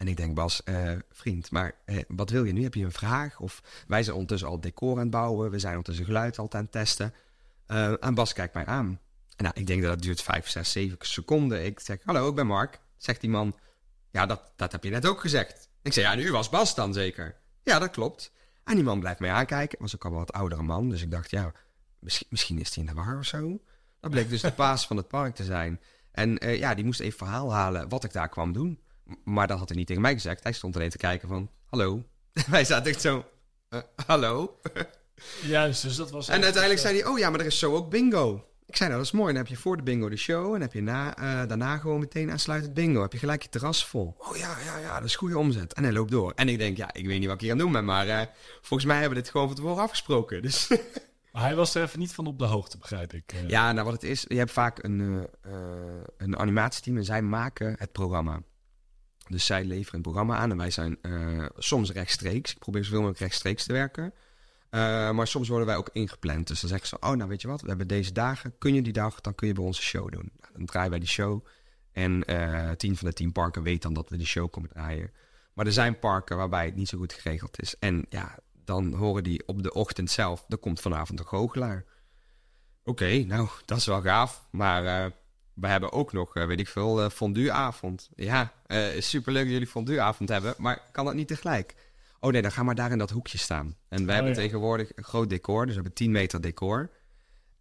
[0.01, 2.63] En ik denk, Bas, eh, vriend, maar eh, wat wil je nu?
[2.63, 3.39] Heb je een vraag?
[3.39, 5.51] Of wij zijn ondertussen al decor aan het bouwen.
[5.51, 7.13] We zijn ondertussen geluid altijd aan het testen.
[7.65, 8.99] Eh, en Bas kijkt mij aan.
[9.35, 11.65] En nou, ik denk dat het duurt vijf, zes, zeven seconden.
[11.65, 12.79] Ik zeg, hallo, ik ben Mark.
[12.97, 13.55] Zegt die man,
[14.11, 15.69] ja, dat, dat heb je net ook gezegd.
[15.81, 17.35] Ik zeg, ja, nu was Bas dan zeker.
[17.63, 18.31] Ja, dat klopt.
[18.63, 19.79] En die man blijft mij aankijken.
[19.81, 20.89] Was ook al wat oudere man.
[20.89, 21.51] Dus ik dacht, ja,
[21.99, 23.61] misschien, misschien is hij in de war of zo.
[23.99, 25.79] Dat bleek dus de paas van het park te zijn.
[26.11, 28.79] En ja, die moest even verhaal halen wat ik daar kwam doen.
[29.23, 30.43] Maar dat had hij niet tegen mij gezegd.
[30.43, 32.03] Hij stond alleen te kijken van, hallo.
[32.49, 33.25] Wij zaten echt zo,
[33.69, 34.59] eh, hallo.
[35.41, 36.27] juist, dus dat was...
[36.27, 38.45] En uiteindelijk zei hij, oh ja, maar er is zo ook bingo.
[38.65, 39.33] Ik zei, nou, dat is mooi.
[39.33, 40.55] Dan heb je voor de bingo de show.
[40.55, 43.01] En heb je na, eh, daarna gewoon meteen aansluitend bingo.
[43.01, 44.15] Heb je gelijk je terras vol.
[44.17, 45.73] Oh ja, ja, ja, dat is goede omzet.
[45.73, 46.31] En hij loopt door.
[46.35, 47.85] En ik denk, ja, ik weet niet wat ik hier aan doen ben.
[47.85, 48.27] Maar eh,
[48.61, 50.41] volgens mij hebben we dit gewoon van tevoren afgesproken.
[50.41, 50.67] Dus
[51.31, 53.33] Maar hij was er even niet van op de hoogte, begrijp ik.
[53.33, 57.05] Eh, ja, nou wat het is, je hebt vaak een, eh, eh, een animatieteam en
[57.05, 58.41] zij maken het programma.
[59.31, 62.51] Dus zij leveren een programma aan en wij zijn eh, soms rechtstreeks.
[62.51, 64.13] Ik probeer zoveel mogelijk rechtstreeks te werken.
[64.69, 66.47] Eh, maar soms worden wij ook ingepland.
[66.47, 68.57] Dus dan zeggen ze, oh nou weet je wat, we hebben deze dagen.
[68.57, 70.31] Kun je die dag, dan kun je bij ons een show doen.
[70.39, 71.45] Nou, dan draaien wij die show.
[71.91, 75.11] En eh tien van de tien parken weten dan dat we die show komen draaien.
[75.53, 77.75] Maar er zijn parken waarbij het niet zo goed geregeld is.
[77.79, 81.85] En ja, dan horen die op de ochtend zelf, er komt vanavond een goochelaar.
[82.83, 84.47] Oké, nou, dat is wel gaaf.
[84.51, 85.11] Maar
[85.61, 88.09] we hebben ook nog, eh, weet ik veel, eh fondueavond.
[88.15, 91.75] Ja, eh superleuk dat jullie fondueavond hebben, maar kan dat niet tegelijk?
[92.19, 93.75] Oh nee, dan ga maar daar in dat hoekje staan.
[93.89, 94.37] En we hebben ja.
[94.37, 96.89] tegenwoordig een groot decor, dus we hebben 10 meter decor.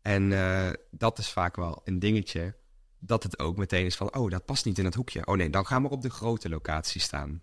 [0.02, 2.54] En eh, dat is vaak wel een dingetje,
[2.98, 5.26] dat het ook meteen is van, oh, dat past niet in het hoekje.
[5.26, 7.42] Oh nee, dan gaan we op de grote locatie staan.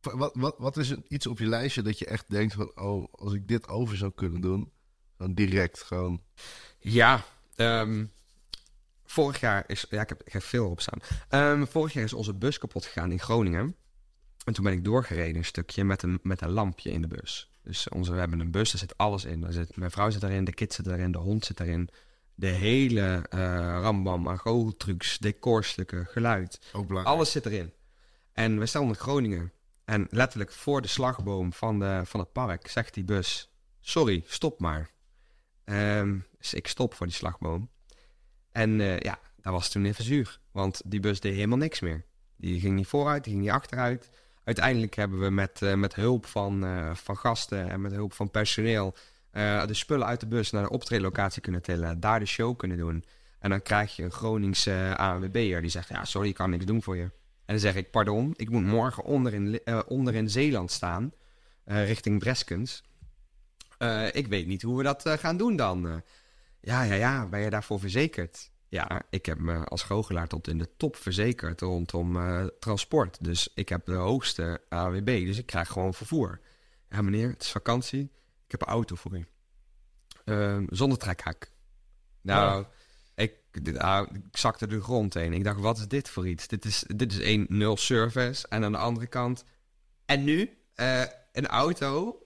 [0.00, 2.72] Wat, wat, wat is iets op je lijstje dat je echt denkt van...
[2.76, 4.72] oh, als ik dit over zou kunnen doen...
[5.16, 6.22] dan direct gewoon...
[6.78, 8.04] Ja, ehm,
[9.10, 9.86] vorig jaar is...
[9.90, 11.00] Ja, ik heb, ik heb veel op staan.
[11.28, 13.76] Ehm, vorig jaar is onze bus kapot gegaan in Groningen.
[14.44, 17.50] En toen ben ik doorgereden een stukje met een, met een lampje in de bus.
[17.62, 19.40] Dus onze, we hebben een bus, daar zit alles in.
[19.40, 21.88] Daar zit, mijn vrouw zit erin, de kind zit erin, de hond zit erin.
[22.34, 24.74] De hele eh rambam aan
[25.20, 26.60] decorstukken, geluid.
[26.72, 27.16] Ook belangrijk.
[27.16, 27.72] Alles zit erin.
[28.32, 29.52] En we staan in Groningen.
[29.84, 34.60] En letterlijk voor de slagboom van, de, van het park zegt die bus: Sorry, stop
[34.60, 34.90] maar.
[35.64, 37.70] Ehm, dus ik stop voor die slagboom.
[38.58, 40.38] En eh, ja, dat was toen even zuur.
[40.52, 42.04] Want die bus deed helemaal niks meer.
[42.36, 44.10] Die ging niet vooruit, die ging niet achteruit.
[44.44, 48.30] Uiteindelijk hebben we met, eh, met hulp van, eh, van gasten en met hulp van
[48.30, 48.94] personeel
[49.66, 52.00] de spullen uit de bus naar de optreedlocatie kunnen tillen.
[52.00, 53.04] Daar de show kunnen doen.
[53.38, 56.82] En dan krijg je een Groningse ANWB'er die zegt: Ja, sorry, ik kan niks doen
[56.82, 57.02] voor je.
[57.02, 57.10] En
[57.46, 61.12] dan zeg ik: Pardon, ik moet morgen onder in, onder in Zeeland staan,
[61.64, 62.82] richting Breskens.
[64.12, 66.02] Ik weet niet hoe we dat gaan doen dan.
[66.60, 68.50] Ja, ja, ja, ben je daarvoor verzekerd?
[68.68, 73.24] Ja, ik heb me als goochelaar tot in de top verzekerd rondom eh, transport.
[73.24, 76.40] Dus ik heb de hoogste AWB, dus ik krijg gewoon vervoer.
[76.90, 78.02] Ja, meneer, het is vakantie.
[78.44, 79.26] Ik heb een auto voor u.
[80.24, 81.50] Ehm, zonder trekhak.
[82.20, 82.64] Nou,
[83.14, 85.32] ik, dit, ah, ik zakte de grond heen.
[85.32, 86.48] Ik dacht, wat is dit voor iets?
[86.48, 88.48] Dit is, dit is één nul service.
[88.48, 89.44] En aan de andere kant...
[90.06, 90.58] En nu?
[90.74, 92.22] Eh, een auto.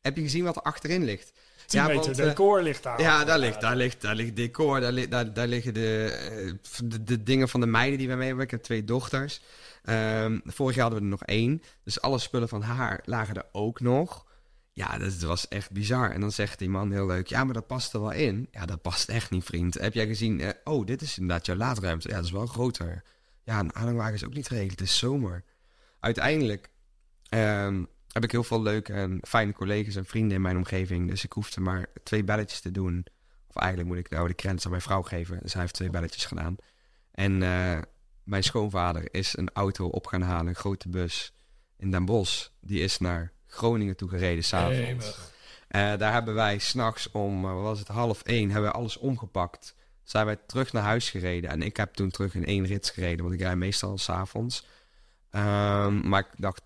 [0.00, 1.32] Heb je gezien wat er achterin ligt?
[1.66, 3.00] 10 Ja, meter want, eh, decor ligt daar.
[3.00, 6.52] Ja, daar ligt, daar ligt, daar ligt decor, daar, daar, daar liggen de, eh,
[6.84, 8.44] de, de dingen van de meiden die wij mee hebben.
[8.44, 9.40] Ik heb twee dochters.
[9.84, 11.62] Ehm, vorig jaar hadden we er nog één.
[11.84, 14.24] Dus alle spullen van haar lagen er ook nog.
[14.72, 16.10] Ja, dat was echt bizar.
[16.10, 18.48] En dan zegt die man heel leuk, ja, maar dat past er wel in.
[18.50, 19.74] Ja, dat past echt niet, vriend.
[19.74, 22.08] Heb jij gezien, eh, oh, dit is inderdaad jouw laadruimte.
[22.08, 23.02] Ja, dat is wel groter.
[23.44, 25.44] Ja, een aanhangwagen is ook niet geregeld, het is zomer.
[26.00, 26.70] Uiteindelijk
[27.28, 31.08] ehm, heb ik heel veel leuke en fijne collega's en vrienden in mijn omgeving.
[31.08, 33.06] Dus ik hoefde maar twee belletjes te doen.
[33.48, 35.38] Of eigenlijk moet ik nou de grens aan mijn vrouw geven.
[35.42, 36.56] Dus hij heeft twee belletjes gedaan.
[37.10, 37.78] En eh,
[38.22, 41.32] mijn schoonvader is een auto op gaan halen, een grote bus
[41.76, 42.48] in Den Bosch.
[42.60, 45.18] Die is naar Groningen toe gereden s'avonds.
[45.68, 48.96] Eh daar hebben wij s'nachts om, eh, wat was het, half één, hebben we alles
[48.96, 49.74] omgepakt.
[50.02, 51.50] Zijn wij terug naar huis gereden.
[51.50, 54.66] En ik heb toen terug in één rits gereden, want ik rijd meestal s'avonds.
[55.30, 56.62] Ehm maar ik dacht,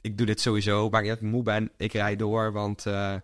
[0.00, 0.88] ik doe dit sowieso.
[0.88, 2.52] Maar als ik moe ben, ik rijd door.
[2.52, 3.14] Want eh,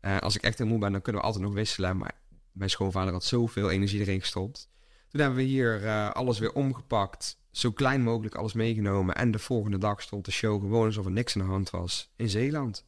[0.00, 1.96] eh, als ik echt heel moe ben, dan kunnen we altijd nog wisselen.
[1.96, 2.12] Maar
[2.52, 4.68] mijn schoonvader had zoveel energie erin gestopt.
[5.08, 7.38] Toen hebben we hier eh, alles weer omgepakt.
[7.50, 9.14] Zo klein mogelijk alles meegenomen.
[9.14, 12.12] En de volgende dag stond de show gewoon alsof er niks aan de hand was.
[12.16, 12.84] In Zeeland.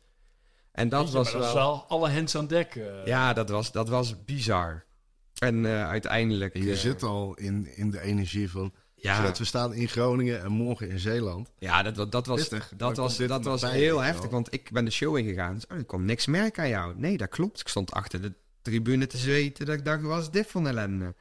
[0.73, 1.41] En dat was wel...
[1.41, 2.81] dat is wel alle hens aan dek.
[3.05, 4.87] Ja, dat was, dat was bizar.
[5.39, 6.57] En eh, uiteindelijk...
[6.57, 8.73] Je zit al in, in de energie van...
[9.01, 11.53] ja, zodat we staan in Groningen en morgen in Zeeland.
[11.59, 12.73] ja, dat, dat, dat was, Pittig.
[12.77, 14.23] dat was, dat was heel heftig.
[14.23, 14.31] wel.
[14.31, 15.55] Want ik ben de show ingegaan.
[15.55, 16.95] Dus, oh, ik kon niks merken aan jou.
[16.97, 17.61] Nee, dat klopt.
[17.61, 18.33] Ik stond achter de
[18.63, 19.67] tribune te zweten.
[19.67, 21.15] Dat ik dacht, wat is dit een ellende?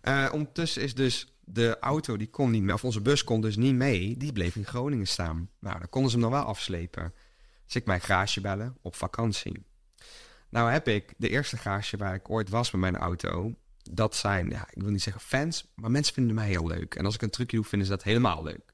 [0.00, 2.74] Eh, ondertussen is dus de auto, die kon niet meer...
[2.74, 4.16] Of onze bus kon dus niet mee.
[4.16, 5.50] Die bleef in Groningen staan.
[5.58, 7.12] Nou, dan konden ze hem nog wel afslepen.
[7.64, 9.66] Dus ik mijn garage bellen op vakantie.
[10.48, 13.54] Nou heb ik de eerste garage waar ik ooit was met mijn auto.
[13.90, 16.94] Dat zijn, ja, ik wil niet zeggen fans, maar mensen vinden mij heel leuk.
[16.94, 18.72] En als ik een trucje doe, vinden ze dat helemaal leuk.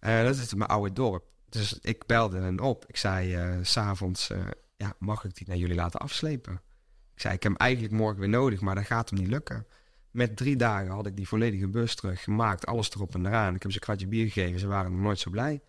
[0.00, 1.24] Eh, dat is mijn oude dorp.
[1.48, 2.84] Dus ik belde hen op.
[2.86, 4.38] Ik zei eh, s s'avonds, eh
[4.76, 6.60] ja, mag ik die naar jullie laten afslepen?
[7.14, 9.66] Ik zei, ik heb hem eigenlijk morgen weer nodig, maar dat gaat hem niet lukken.
[10.10, 13.54] Met drie dagen had ik die volledige bus teruggemaakt, alles erop en eraan.
[13.54, 15.60] Ik heb ze een kwartje bier gegeven, ze waren nog nooit zo blij.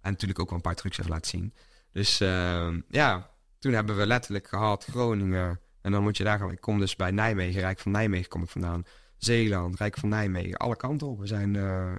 [0.00, 1.54] En natuurlijk ook wel een paar trucs laten zien.
[1.92, 5.60] Dus eh, ja, toen hebben we letterlijk gehad Groningen.
[5.86, 6.50] En dan moet je daar gaan.
[6.50, 8.84] Ik kom dus bij Nijmegen, Rijk van Nijmegen kom ik vandaan.
[9.16, 11.18] Zeeland, Rijk van Nijmegen, alle kanten op.
[11.18, 11.92] We zijn, eh,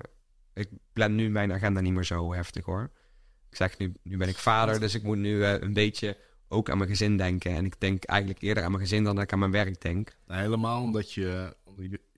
[0.54, 2.92] ik plan nu mijn agenda niet meer zo heftig hoor.
[3.50, 6.70] Ik zeg nu, nu ben ik vader, dus ik moet nu eh, een beetje ook
[6.70, 7.52] aan mijn gezin denken.
[7.52, 10.18] En ik denk eigenlijk eerder aan mijn gezin dan dat ik aan mijn werk denk.
[10.26, 11.56] Nou, helemaal omdat je,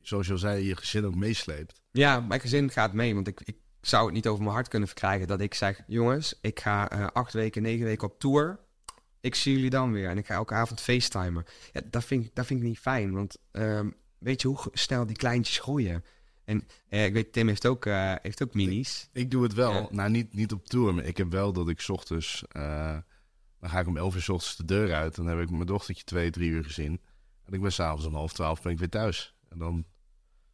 [0.01, 1.81] zoals je al zei, je gezin ook meesleept.
[1.91, 4.87] Ja, mijn gezin gaat mee, want ik, ik zou het niet over mijn hart kunnen
[4.87, 8.59] verkrijgen dat ik zeg: jongens, ik ga eh, acht weken, negen weken op tour.
[9.21, 11.45] Ik zie jullie dan weer en ik ga elke avond facetimen.
[11.73, 15.05] Ja, dat vind, ik- dat vind ik niet fijn, want ehm, weet je hoe snel
[15.05, 16.03] die kleintjes groeien?
[16.45, 19.09] En eh, ik weet, Tim heeft ook, eh, heeft ook minis.
[19.13, 19.73] Ik doe het wel.
[19.73, 19.87] Ja.
[19.91, 22.43] Nou, niet, niet op tour, maar ik heb wel dat ik 's ochtends...
[22.49, 22.97] eh,
[23.59, 25.15] dan ga ik om 11 uur 's ochtends de deur uit.
[25.15, 27.01] Dan heb ik mijn dochtertje twee, drie uur gezien.
[27.45, 29.35] En ik ben s'avonds om half twaalf ben ik weer thuis.
[29.49, 29.85] En dan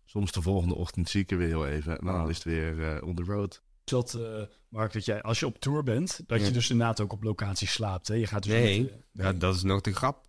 [0.05, 1.99] soms de volgende ochtend zie ik er weer heel even.
[1.99, 2.29] En dan Wow.
[2.29, 3.61] is het weer eh on the road.
[3.85, 6.45] Dat, eh, Mark, dat jij als je op tour bent, dat Ja.
[6.45, 8.07] je dus inderdaad ook op locatie slaapt.
[8.07, 8.13] Hè?
[8.13, 10.27] Je gaat dus Nee, eh, Ja, dat is nog de grap.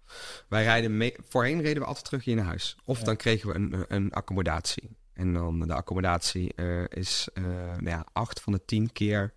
[0.49, 2.77] Wij rijden mee, voorheen reden we altijd terug hier naar huis.
[2.85, 3.05] Of Ja.
[3.05, 4.97] dan kregen we een, een accommodatie.
[5.13, 9.35] En dan de accommodatie eh, is nou ja, acht van de tien keer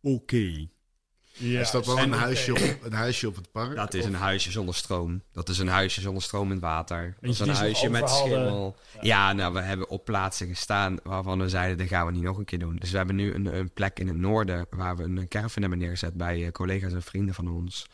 [0.00, 0.68] oké.
[1.40, 3.76] Ja, is dat wel en een huisje, op, een huisje op het park?
[3.76, 5.22] Dat is Of- een huisje zonder stroom.
[5.32, 7.16] Dat is een huisje zonder stroom in water.
[7.20, 8.76] Dat is een huisje met schimmel.
[9.00, 9.32] Ja.
[9.32, 12.44] nou, we hebben op plaatsen gestaan waarvan we zeiden, dat gaan we niet nog een
[12.44, 12.76] keer doen.
[12.76, 15.78] Dus we hebben nu een, een plek in het noorden waar we een caravan hebben
[15.78, 17.86] neergezet bij eh, collega's en vrienden van ons.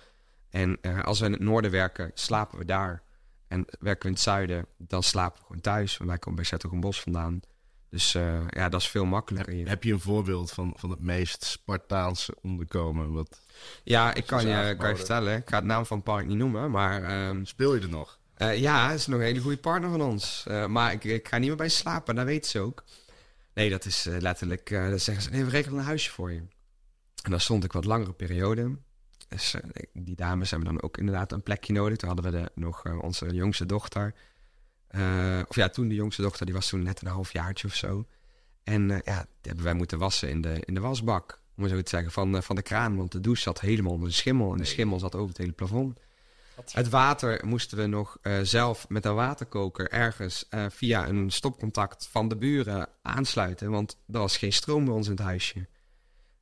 [0.50, 3.02] En eh, als we in het noorden werken, slapen we daar.
[3.48, 5.96] En werken we in het zuiden, dan slapen we gewoon thuis.
[5.96, 7.40] Want wij komen bij Bos vandaan.
[7.90, 9.68] Dus eh, ja, dat is veel makkelijker.
[9.68, 13.12] Heb je een voorbeeld van, van het meest Spartaanse onderkomen?
[13.12, 13.40] Wat,
[13.84, 15.36] Ja, ik kan je, kan je vertellen.
[15.36, 18.18] Ik ga het naam van het park niet noemen, maar ehm, speel je er nog?
[18.34, 20.44] eh, ja, het is nog een hele goede partner van ons.
[20.48, 22.84] Eh, maar ik, ik ga niet meer bij slapen, dat weten ze ook.
[23.54, 26.42] Nee, dat is letterlijk, dan zeggen ze, nee, we regelen een huisje voor je.
[27.22, 28.76] En dan stond ik wat langere periode.
[29.28, 29.54] Dus
[29.92, 31.96] die dames hebben dan ook inderdaad een plekje nodig.
[31.96, 34.14] Toen hadden we de, nog onze jongste dochter.
[34.88, 38.06] Eh, of ja, toen de jongste dochter, die was toen net een halfjaartje of zo.
[38.64, 41.40] En eh, ja, die hebben wij moeten wassen in de, in de wasbak.
[41.56, 42.96] Om zo te zeggen, van, eh, van de kraan.
[42.96, 44.52] Want de douche zat helemaal onder de schimmel.
[44.52, 46.00] En de schimmel zat over het hele plafond.
[46.70, 52.36] Het water moesten we nog zelf met een waterkoker ergens via een stopcontact van de
[52.36, 53.70] buren aansluiten.
[53.70, 55.66] Want er was geen stroom bij ons in het huisje.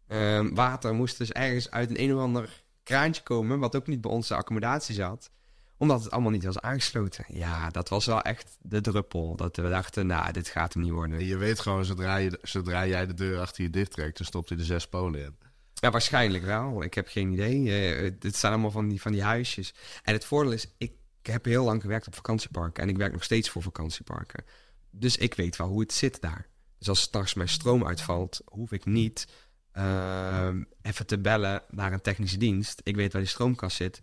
[0.06, 4.00] Ehm, water moest dus ergens uit een een of ander kraantje komen, wat ook niet
[4.00, 5.30] bij onze accommodatie zat.
[5.76, 7.24] Omdat het allemaal niet was aangesloten.
[7.28, 9.36] Ja, dat was wel echt de druppel.
[9.36, 11.18] Dat we dachten, nou, dit gaat hem niet worden.
[11.18, 14.26] En je weet gewoon, zodra, je, zodra jij de deur achter je dicht trekt, dan
[14.26, 15.36] stopt hij er zes polen in.
[15.74, 16.82] Ja, waarschijnlijk wel.
[16.82, 17.72] Ik heb geen idee.
[17.72, 19.74] Eh, het zijn allemaal van die, van die huisjes.
[20.02, 22.82] En het voordeel is, ik heb heel lang gewerkt op vakantieparken.
[22.82, 24.44] En ik werk nog steeds voor vakantieparken.
[24.90, 26.46] Dus ik weet wel hoe het zit daar.
[26.78, 29.28] Dus als straks mijn stroom uitvalt, hoef ik niet
[29.72, 32.80] ehm, even te bellen naar een technische dienst.
[32.82, 34.00] Ik weet waar die stroomkast zit.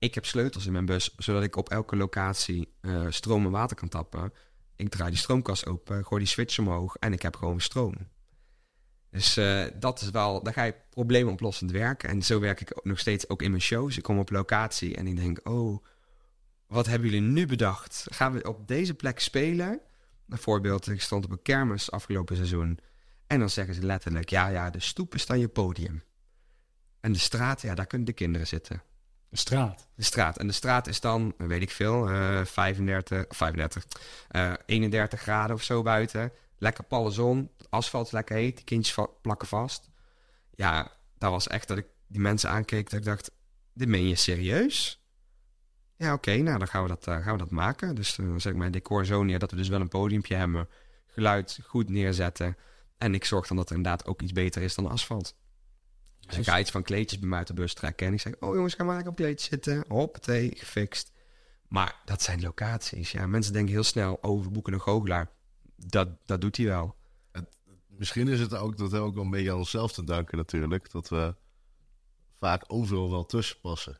[0.00, 3.76] Ik heb sleutels in mijn bus, zodat ik op elke locatie eh, stroom en water
[3.76, 4.32] kan tappen.
[4.76, 7.94] Ik draai die stroomkast open, gooi die switch omhoog en ik heb gewoon stroom.
[9.10, 12.08] Dus eh, dat is wel, daar ga je probleemoplossend werken.
[12.08, 13.96] En zo werk ik nog steeds ook in mijn shows.
[13.96, 15.84] Ik kom op locatie en ik denk, oh,
[16.66, 18.06] wat hebben jullie nu bedacht?
[18.10, 19.80] Gaan we op deze plek spelen?
[20.26, 22.78] Bijvoorbeeld, ik stond op een kermis afgelopen seizoen.
[23.26, 26.02] En dan zeggen ze letterlijk, ja, ja, de stoep is dan je podium.
[27.00, 28.82] En de straat, ja, daar kunnen de kinderen zitten.
[29.30, 29.88] De straat.
[29.94, 30.38] De straat.
[30.38, 33.86] En de straat is dan, weet ik veel, eh 35, 35,
[34.28, 36.32] eh 31 graden of zo buiten.
[36.58, 39.90] Lekker palle zon, het asfalt is lekker heet, die kindjes plakken vast.
[40.54, 43.30] Ja, dat was echt dat ik die mensen aankeek dat ik dacht,
[43.72, 45.04] dit meen je serieus?
[45.96, 47.94] Ja, oké, nou dan gaan we, dat, eh, gaan we dat maken.
[47.94, 50.34] Dus eh, dan zeg ik mijn decor zo neer dat we dus wel een podiumpje
[50.34, 50.68] hebben.
[51.06, 52.56] Geluid goed neerzetten.
[52.98, 55.34] En ik zorg dan dat er inderdaad ook iets beter is dan asfalt.
[56.30, 58.06] Dus ik ga iets van kleedjes bij mij uit de bus trekken.
[58.06, 59.84] En ik zeg, oh jongens, ga maar lekker op kleedjes zitten.
[59.88, 61.12] Hoppatee, gefixt.
[61.68, 63.12] Maar dat zijn locaties.
[63.12, 65.30] Ja, mensen denken heel snel, oh, we boeken een goochelaar.
[65.76, 66.96] Dat, dat doet hij wel.
[67.86, 70.90] Misschien is het ook, dat ook wel een beetje aan onszelf te danken natuurlijk.
[70.90, 71.34] Dat we
[72.38, 73.98] vaak overal wel tussen passen.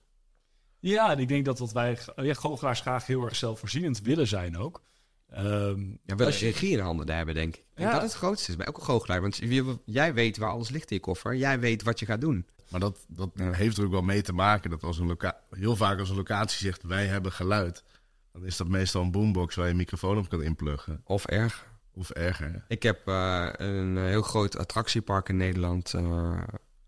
[0.78, 4.58] Ja, en ik denk dat, dat wij ja, goochelaars graag heel erg zelfvoorzienend willen zijn
[4.58, 4.82] ook.
[5.30, 7.64] Ehm, Ja, wel als je- regie in handen daar hebben, denk ik.
[7.74, 7.92] En Ja.
[7.92, 9.20] dat het grootste is bij elke goochelaar.
[9.20, 9.40] Want
[9.84, 11.34] jij weet waar alles ligt in je koffer.
[11.36, 12.46] Jij weet wat je gaat doen.
[12.68, 15.76] Maar dat, dat heeft er ook wel mee te maken dat als een loca heel
[15.76, 17.84] vaak als een locatie zegt wij hebben geluid,
[18.32, 21.00] dan is dat meestal een boombox waar je een microfoon op kan inpluggen.
[21.04, 21.66] Of erg.
[21.94, 22.64] Of erger.
[22.68, 26.38] Ik heb eh, een heel groot attractiepark in Nederland, eh,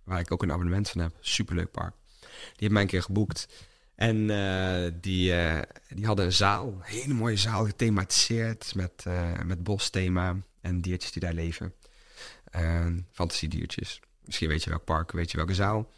[0.05, 1.13] waar ik ook een abonnement van heb.
[1.21, 1.95] Superleuk park.
[2.21, 3.49] Die heeft mij een keer geboekt.
[3.95, 9.31] En eh, die, eh, die hadden een zaal, een hele mooie zaal, gethematiseerd met, eh
[9.45, 11.75] met bosthema en diertjes die daar leven.
[12.57, 14.01] Uh, fantasiediertjes.
[14.25, 15.91] Misschien weet je welk park, weet je welke zaal.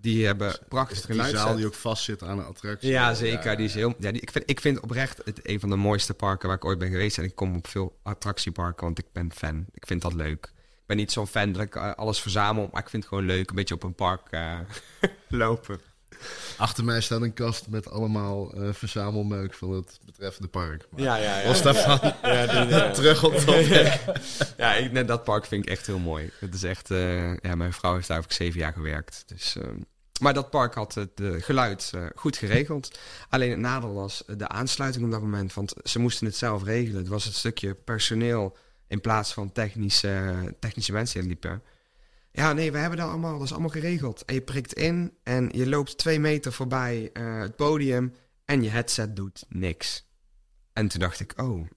[0.00, 1.30] Die hebben prachtig Die geluid.
[1.36, 2.90] zaal die ook vast zit aan een attractie.
[2.90, 3.56] Ja, zeker.
[3.56, 6.14] Die is heel, ja, die, ik, vind, ik vind oprecht het een van de mooiste
[6.14, 7.18] parken waar ik ooit ben geweest.
[7.18, 9.66] En ik kom op veel attractieparken, want ik ben fan.
[9.72, 10.44] Ik vind dat leuk.
[10.54, 13.48] Ik ben niet zo'n fan dat ik alles verzamel, maar ik vind het gewoon leuk
[13.48, 14.22] een beetje op een park
[15.28, 15.80] lopen.
[16.56, 20.86] Achter mij staat een kast met allemaal eh, verzamelmeuk van het betreffende park.
[20.90, 21.46] Maar Ja, ja, ja.
[21.48, 22.00] Los daarvan,
[22.94, 24.00] terug op topic.
[24.56, 26.30] ja, ik, net dat park vind ik echt heel mooi.
[26.38, 29.24] Het is echt, eh, ja, mijn vrouw heeft daar ook zeven jaar gewerkt.
[29.26, 29.76] Dus, ehm,
[30.22, 32.98] maar dat park had het eh, geluid eh, goed geregeld.
[33.28, 35.54] Alleen het nadeel was eh, de aansluiting op dat moment.
[35.54, 36.98] Want ze moesten het zelf regelen.
[36.98, 38.56] Het was het stukje personeel
[38.88, 41.62] in plaats van technische, technische mensen die liepen.
[42.32, 43.32] Ja, nee, we hebben dat allemaal.
[43.32, 44.24] Dat is allemaal geregeld.
[44.24, 48.14] En je prikt in en je loopt twee meter voorbij eh, het podium
[48.44, 50.10] en je headset doet niks.
[50.72, 51.68] En toen dacht ik, oh.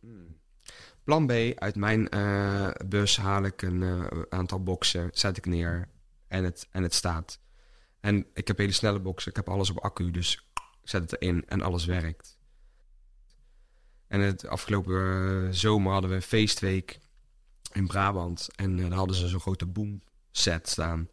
[1.04, 5.90] Plan B, uit mijn eh, bus haal ik een eh, aantal boxen, zet ik neer
[6.28, 7.40] en het, en het staat.
[8.00, 10.50] En ik heb hele snelle boxen, ik heb alles op accu, dus
[10.82, 12.38] ik zet het erin en alles werkt.
[14.08, 17.00] En het afgelopen zomer hadden we een feestweek
[17.72, 20.02] in Brabant en daar hadden ze zo'n grote boom
[20.38, 21.10] set staan.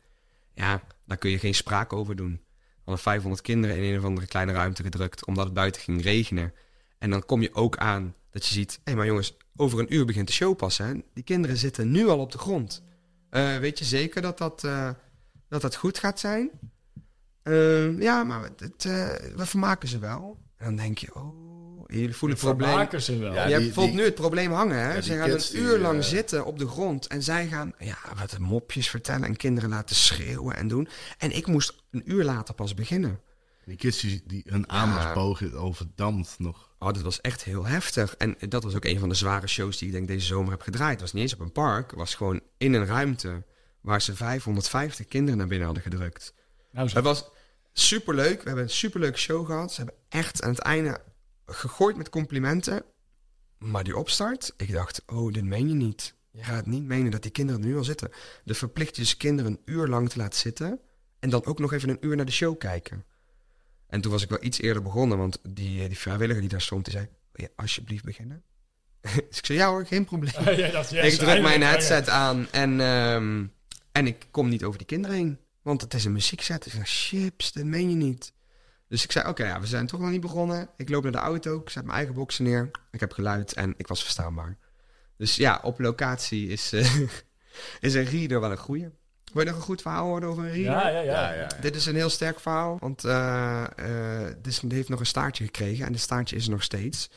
[0.54, 2.40] Ja, daar kun je geen spraak over doen.
[2.52, 6.02] We hadden 500 kinderen in een of andere kleine ruimte gedrukt, omdat het buiten ging
[6.02, 6.52] regenen.
[6.98, 9.94] En dan kom je ook aan dat je ziet, hé hey, maar jongens, over een
[9.94, 10.78] uur begint de show pas.
[10.78, 10.92] Hè?
[11.14, 12.82] Die kinderen zitten nu al op de grond.
[13.30, 14.90] Eh, weet je zeker dat dat, eh,
[15.48, 16.50] dat, dat goed gaat zijn?
[17.42, 18.84] Eh, ja, maar het,
[19.36, 20.38] we vermaken ze wel.
[20.56, 21.51] En dan denk je, oh
[22.00, 23.00] jullie voelen het probleem.
[23.00, 23.32] Ze wel.
[23.34, 24.76] Ja, je die- die- nu het probleem hangen.
[24.78, 24.94] Hè?
[24.94, 27.06] Ja, gaan een uur lang eh, zitten op de grond.
[27.06, 30.88] En zij gaan ja, wat mopjes vertellen en kinderen laten schreeuwen en doen.
[31.18, 33.20] En ik moest een uur later pas beginnen.
[33.64, 36.70] Die kids die, die hun aandachtsboog overdampt nog.
[36.78, 38.14] Oh, dat was echt heel heftig.
[38.16, 40.60] En dat was ook een van de zware shows die ik denk deze zomer heb
[40.62, 40.90] gedraaid.
[40.92, 41.90] Het was niet eens op een park.
[41.90, 43.42] Het was gewoon in een ruimte
[43.80, 46.34] waar ze 550 kinderen naar binnen hadden gedrukt.
[46.72, 46.94] Nou, zo.
[46.94, 47.28] Het was
[47.72, 48.38] superleuk.
[48.42, 49.72] We hebben een superleuke show gehad.
[49.72, 51.00] Ze hebben echt aan het einde
[51.46, 52.84] gegooid met complimenten.
[53.58, 56.14] Maar die opstart, ik dacht, oh, dit meen je niet.
[56.30, 58.10] Je gaat niet menen dat die kinderen er nu al zitten.
[58.44, 60.80] De verplicht je dus kinderen een uur lang te laten zitten.
[61.18, 63.04] En dan ook nog even een uur naar de show kijken.
[63.86, 66.84] En toen was ik wel iets eerder begonnen, want die, die vrijwilliger die daar stond,
[66.84, 68.42] die zei, wil je alsjeblieft beginnen?
[69.00, 70.44] dus ik zei, ja hoor, geen probleem.
[70.56, 73.46] Yes, ik druk mijn headset aan en, ehm,
[73.92, 75.38] en ik kom niet over die kinderen heen.
[75.62, 76.66] Want het is een muziekset.
[76.66, 78.32] Ik zei, chips, dat meen je niet.
[78.92, 80.68] Dus ik zei, oké, ja, we zijn toch nog niet begonnen.
[80.76, 82.70] Ik loop naar de auto, ik zet mijn eigen boxen neer.
[82.90, 84.56] Ik heb geluid en ik was verstaanbaar.
[85.16, 87.00] Dus ja, op locatie is, eh,
[87.80, 88.88] is een reader wel een goeie.
[89.32, 90.72] Wil je nog een goed verhaal horen over een reader?
[90.72, 91.12] Ja, ja, ja.
[91.12, 91.48] Ja, ja, ja.
[91.60, 95.44] Dit is een heel sterk verhaal, want eh eh, dit is- heeft nog een staartje
[95.44, 97.10] gekregen en de staartje is er nog steeds.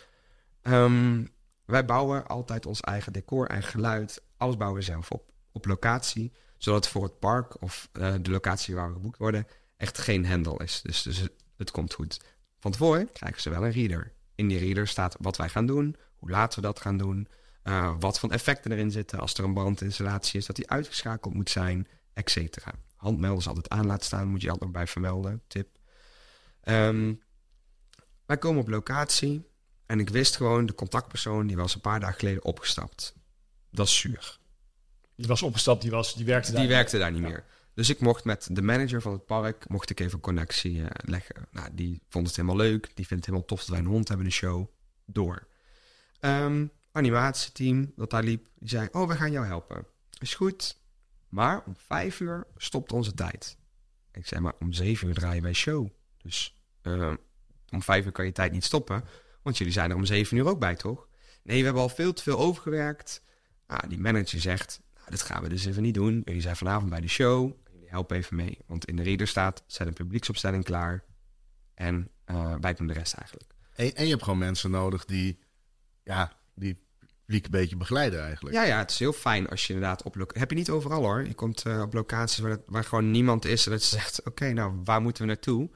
[0.61, 1.23] Ehm,
[1.65, 6.32] wij bouwen altijd ons eigen decor, eigen geluid, alles bouwen we zelf op, op locatie,
[6.57, 9.47] zodat het voor het park of eh, de locatie waar we geboekt worden
[9.78, 10.82] echt geen hendel is.
[10.84, 11.28] Dus, dus
[11.58, 12.20] het, komt goed.
[12.60, 14.14] Van tevoren krijgen ze wel een reader.
[14.36, 17.28] In die reader staat wat wij gaan doen, hoe laat we dat gaan doen,
[17.64, 21.49] eh, wat voor effecten erin zitten als er een brandinstallatie is, dat die uitgeschakeld moet
[21.49, 22.72] zijn, et cetera.
[22.95, 25.41] Handmelders altijd aan laten staan, moet je altijd nog bij vermelden.
[25.47, 25.68] Tip.
[26.62, 27.14] Ehm,
[28.26, 29.49] wij komen op locatie
[29.86, 33.16] en ik wist gewoon, de contactpersoon die was een paar dagen geleden opgestapt.
[33.72, 34.38] Dat is zuur.
[35.16, 36.60] Die was opgestapt, die, was, die werkte daar.
[36.62, 37.43] Die werkte daar niet meer.
[37.76, 41.47] Dus ik mocht met de manager van het park, mocht ik even connectie eh, leggen.
[41.51, 42.91] Nou, die vond het helemaal leuk.
[42.93, 44.67] Die vindt het helemaal tof dat wij een hond hebben in de show.
[45.05, 45.47] Door.
[46.19, 49.86] Ehm, animatieteam dat daar liep, die zei, oh, we gaan jou helpen.
[50.19, 50.78] Is goed.
[51.30, 53.57] Maar om vijf uur stopt onze tijd.
[54.11, 55.89] Ik zei, maar om zeven uur draaien wij show.
[56.17, 57.13] Dus eh,
[57.69, 59.03] om vijf uur kan je tijd niet stoppen.
[59.41, 61.07] Want jullie zijn er om zeven uur ook bij, toch?
[61.43, 63.23] Nee, we hebben al veel te veel overgewerkt.
[63.65, 66.21] Ah, die manager zegt, nou, dat gaan we dus even niet doen.
[66.26, 67.51] Jullie zijn vanavond bij de show.
[67.95, 68.57] Helpen even mee.
[68.67, 71.03] Want in de reader staat, zet een publieksopstelling klaar.
[71.73, 73.51] En eh, wij doen de rest eigenlijk.
[73.75, 75.39] En, en je hebt gewoon mensen nodig die,
[76.03, 76.83] ja, die
[77.19, 78.55] publiek een beetje begeleiden eigenlijk.
[78.55, 80.31] Ja, ja, het is heel fijn als je inderdaad op.
[80.33, 81.27] Heb je niet overal hoor.
[81.27, 83.65] Je komt eh, op locaties waar, het- waar gewoon niemand is.
[83.65, 85.69] En dat je zegt, oké, nou, waar moeten we naartoe?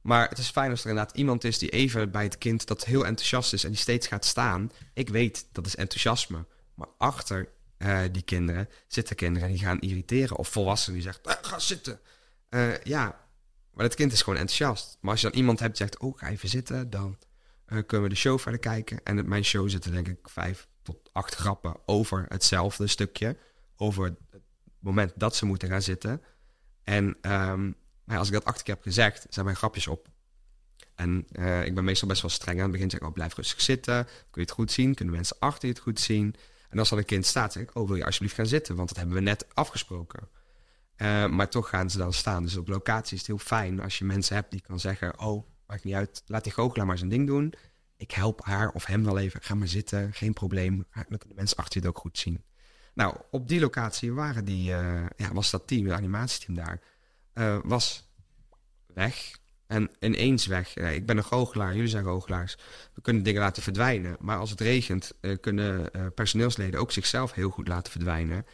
[0.00, 2.66] Maar het is fijn als er inderdaad iemand is die even bij het kind...
[2.66, 4.70] dat heel enthousiast is en die steeds gaat staan.
[4.94, 6.44] Ik weet, dat is enthousiasme.
[6.74, 7.48] Maar achter
[7.78, 10.36] eh, die kinderen zitten kinderen die gaan irriteren.
[10.36, 12.00] Of volwassenen die zeggen, "Ah, ga zitten.
[12.48, 13.26] Eh, ja,
[13.76, 14.98] maar dat kind is gewoon enthousiast.
[15.00, 16.90] Maar als je dan iemand hebt die zegt, oh, ga even zitten...
[16.90, 17.18] dan
[17.66, 19.00] eh, kunnen we de show verder kijken.
[19.04, 23.36] En in mijn show zitten denk ik vijf tot acht grappen over hetzelfde stukje.
[23.76, 24.42] Over het
[24.78, 26.22] moment dat ze moeten gaan zitten.
[26.84, 27.72] En ehm,
[28.06, 30.08] ja, als ik dat acht keer heb gezegd, zijn mijn grapjes op.
[30.94, 32.90] En eh, ik ben meestal best wel streng aan het begin.
[32.90, 34.04] Zeg ik, oh, blijf rustig zitten.
[34.04, 34.94] Kun je het goed zien?
[34.94, 36.34] Kunnen mensen achter je het goed zien?
[36.68, 38.76] En als dan een kind staat, zeg ik, oh, wil je alsjeblieft gaan zitten?
[38.76, 40.28] Want dat hebben we net afgesproken.
[40.96, 42.42] Eh, maar toch gaan ze dan staan.
[42.42, 45.18] Dus op locatie is het heel fijn als je mensen hebt die kan zeggen...
[45.18, 47.54] oh, maakt niet uit, laat die goochelaar maar zijn ding doen.
[47.96, 49.42] Ik help haar of hem wel even.
[49.42, 50.86] Ga maar zitten, geen probleem.
[50.92, 52.44] Dan kunnen de mensen achter je het ook goed zien.
[52.94, 56.80] Nou, op die locatie waren die, eh, ja, was dat team, het animatieteam daar,
[57.32, 58.10] eh, was
[58.86, 59.38] weg.
[59.66, 60.76] En ineens weg.
[60.76, 62.56] Ik ben een goochelaar, jullie zijn goochelaars.
[62.94, 64.16] We kunnen dingen laten verdwijnen.
[64.20, 68.46] Maar als het regent, eh, kunnen eh, personeelsleden ook zichzelf heel goed laten verdwijnen.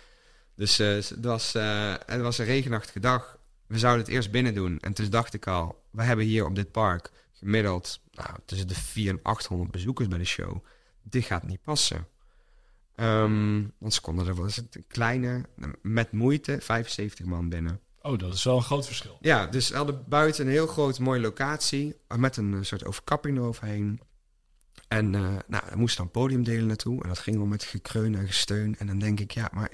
[0.56, 1.52] Dus eh, het, was,
[2.06, 3.38] het was een regenachtige dag.
[3.66, 4.78] We zouden het eerst binnen doen.
[4.80, 8.74] En toen dacht ik al, we hebben hier op dit park gemiddeld nou, tussen de
[8.74, 10.64] 400 en 800 bezoekers bij de show.
[11.02, 12.06] Dit gaat niet passen.
[12.94, 15.44] Ehm, want ze konden er wel eens een kleine,
[15.82, 17.80] met moeite, 75 man binnen.
[18.02, 19.18] Oh, dat is wel een groot verschil.
[19.20, 22.84] Ja, dus we hadden buiten een heel groot mooie locatie eh, met een eh, soort
[22.84, 24.00] overkapping eroverheen.
[24.88, 27.02] En eh nou, er moest dan podiumdelen naartoe.
[27.02, 28.78] En dat ging om met gekreun en gesteun.
[28.78, 29.70] En dan denk ik, ja, maar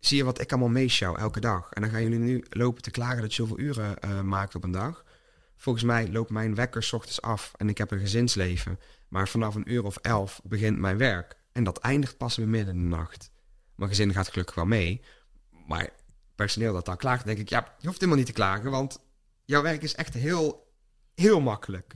[0.00, 1.72] zie je wat ik allemaal meeshow elke dag?
[1.72, 4.70] En dan gaan jullie nu lopen te klagen dat je zoveel uren maakt op een
[4.70, 5.04] dag.
[5.56, 8.78] Volgens mij loopt mijn wekker 's ochtends af en ik heb een gezinsleven.
[9.08, 11.36] Maar vanaf een uur of elf begint mijn werk.
[11.52, 13.30] En dat eindigt pas weer midden in de nacht.
[13.74, 15.02] Mijn gezin gaat gelukkig wel mee.
[15.66, 15.90] Maar
[16.36, 18.98] personeel dat dan klaagt, denk ik, ja, je hoeft helemaal niet te klagen, want
[19.44, 20.72] jouw werk is echt heel,
[21.14, 21.94] heel makkelijk.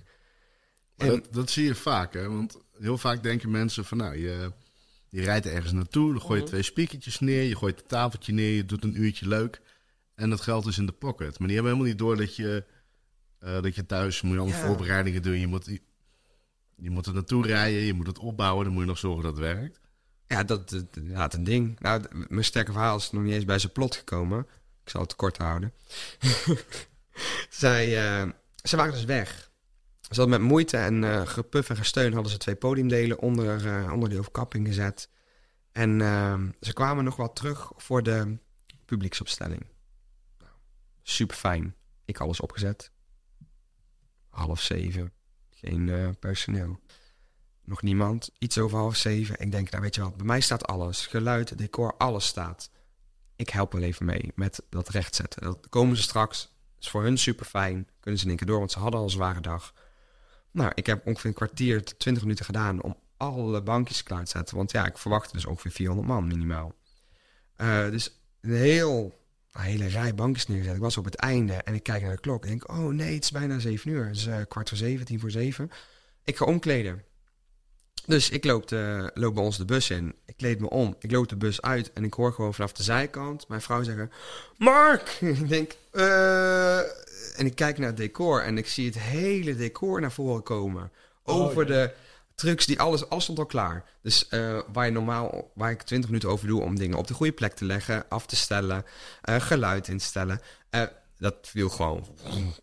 [0.97, 2.29] En, dat, dat zie je vaak, hè?
[2.29, 4.53] Want heel vaak denken mensen van, nou, je,
[5.09, 8.55] je rijdt ergens naartoe, dan gooi je twee spiekertjes neer, je gooit een tafeltje neer,
[8.57, 9.61] je doet een uurtje leuk.
[10.15, 11.39] En dat geld is in de pocket.
[11.39, 12.65] Maar die hebben helemaal niet door dat je,
[13.39, 14.67] eh, dat je thuis moet je allemaal Ja.
[14.67, 15.39] voorbereidingen doen.
[15.39, 15.79] Je moet,
[16.77, 19.37] Je moet er naartoe rijden, je moet het opbouwen, dan moet je nog zorgen dat
[19.37, 19.81] het werkt.
[20.31, 21.81] Ja, dat het een ding.
[21.81, 24.47] Nou, mijn sterke verhaal is nog niet eens bij zijn plot gekomen.
[24.83, 25.73] Ik zal het kort houden.
[27.51, 28.31] Zij, eh,
[28.63, 29.51] ze waren dus weg.
[30.01, 33.93] Ze hadden met moeite en eh gepuf en gesteun hadden ze twee podiumdelen onder, eh,
[33.93, 35.09] onder die overkapping gezet.
[35.73, 35.99] En
[36.61, 38.39] ze kwamen nog wel terug voor de
[38.85, 39.67] publieksopstelling.
[40.39, 40.53] Nou,
[41.03, 41.75] super fijn.
[42.05, 42.91] Ik alles opgezet.
[44.29, 45.13] Half zeven.
[45.51, 46.81] Geen personeel.
[47.71, 48.31] Nog niemand.
[48.39, 49.41] Iets over half zeven.
[49.41, 51.07] Ik denk, nou weet je wat, bij mij staat alles.
[51.07, 52.71] Geluid, decor, alles staat.
[53.37, 55.43] Ik help wel even mee met dat rechtzetten.
[55.43, 56.53] Dat komen ze straks.
[56.81, 57.89] is voor hun super fijn.
[58.01, 59.75] Kunnen ze in één keer door, want ze hadden al een zware dag.
[60.51, 64.57] Nou, ik heb ongeveer een kwartier 20 minuten gedaan om alle bankjes klaar te zetten.
[64.57, 66.75] Want ja, ik verwachtte dus ongeveer 400 man minimaal.
[67.57, 69.15] Eh, dus een heel,
[69.53, 70.75] een hele rij bankjes neergezet.
[70.75, 72.43] Ik was op het einde en ik kijk naar de klok.
[72.43, 74.07] En denk, oh nee, het is bijna 7 uur.
[74.07, 75.71] Het is eh, kwart voor zeven, tien voor zeven.
[76.25, 77.09] Ik ga omkleden.
[78.07, 80.15] Dus ik loop, de, loop bij ons de bus in.
[80.27, 80.97] Ik kleed me om.
[80.99, 81.93] Ik loop de bus uit.
[81.93, 84.13] En ik hoor gewoon vanaf de zijkant mijn vrouw zeggen...
[84.57, 85.09] Mark!
[85.21, 85.73] ik denk...
[85.91, 86.79] eh
[87.37, 88.43] En ik kijk naar het decor.
[88.43, 90.91] En ik zie het hele decor naar voren komen.
[91.25, 91.91] Over de
[92.35, 93.09] trucks die alles...
[93.09, 93.85] Alles stond al klaar.
[94.03, 95.51] Dus eh, waar je normaal...
[95.55, 98.05] Waar ik 20 minuten over doe om dingen op de goede plek te leggen.
[98.09, 98.85] Af te stellen.
[99.23, 100.41] eh, geluid instellen.
[100.71, 100.83] eh,
[101.21, 102.07] dat viel gewoon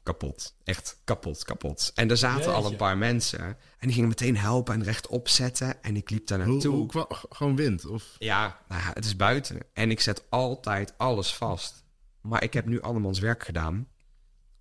[0.03, 0.55] kapot.
[0.63, 1.91] Echt kapot, kapot.
[1.95, 3.39] En er zaten al een paar mensen.
[3.39, 5.83] En die gingen meteen helpen en rechtop zetten.
[5.83, 6.75] En ik liep daar naartoe.
[6.75, 7.85] hoe gewoon wind?
[7.85, 9.59] Of, Ja, nou ja, het is buiten.
[9.73, 11.83] En ik zet altijd alles vast.
[12.21, 13.87] Maar ik heb nu andermans werk gedaan.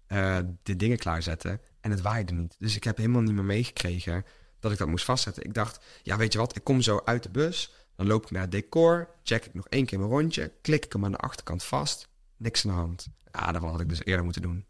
[0.06, 1.60] eh, de dingen klaarzetten.
[1.80, 2.56] En het waaide niet.
[2.58, 4.24] Dus ik heb helemaal niet meer meegekregen
[4.60, 5.44] dat ik dat moest vastzetten.
[5.44, 6.56] Ik dacht, ja, weet je wat?
[6.56, 7.72] Ik kom zo uit de bus.
[7.96, 9.08] Dan loop ik naar het decor.
[9.22, 10.52] Check ik nog één keer mijn rondje.
[10.62, 12.08] Klik ik hem aan de achterkant vast.
[12.36, 13.06] Niks aan de hand.
[13.36, 14.66] Ja, dat had ik dus eerder moeten doen.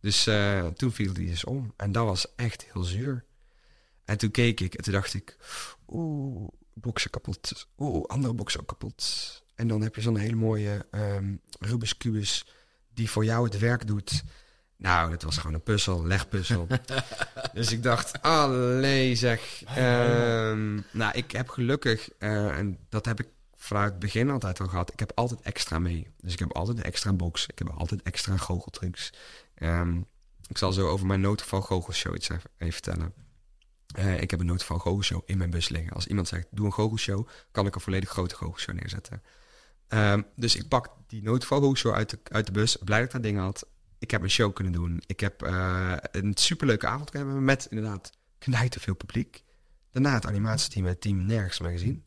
[0.00, 1.72] Dus eh, toen viel die dus om.
[1.76, 3.24] En dat was echt heel zuur.
[4.04, 5.36] En toen keek ik en toen dacht ik...
[5.88, 7.68] Oeh, boksen kapot.
[7.78, 9.04] Oeh, andere boksen ook kapot.
[9.54, 12.46] En dan heb je zo'n hele mooie ehm Rubik's Kubus
[12.88, 14.22] die voor jou het werk doet.
[14.76, 16.66] Nou, dat was gewoon een puzzel, legpuzzel.
[17.54, 19.62] dus ik dacht, allee zeg.
[19.64, 24.66] Ehm, nou, ik heb gelukkig, eh, en dat heb ik vanuit het begin altijd al
[24.66, 26.10] gehad, ik heb altijd extra mee.
[26.20, 27.46] Dus ik heb altijd een extra box.
[27.46, 29.12] Ik heb altijd extra goocheltrucs.
[29.54, 30.00] Ehm,
[30.48, 33.12] ik zal zo over mijn noodgeval goochelshow iets even, vertellen.
[33.86, 35.92] Eh, ik heb een noodgeval goochelshow in mijn bus liggen.
[35.92, 39.22] Als iemand zegt, doe een goochelshow, kan ik een volledig grote goochelshow neerzetten.
[39.88, 42.76] Ehm, dus ik pak die noodgeval goochelshow uit de, uit de bus.
[42.76, 43.66] Blij dat ik dat ding had.
[43.98, 45.02] Ik heb een show kunnen doen.
[45.06, 49.44] Ik heb eh, een superleuke avond kunnen hebben met inderdaad knijten veel publiek.
[49.90, 52.04] Daarna het animatieteam het team nergens meer gezien.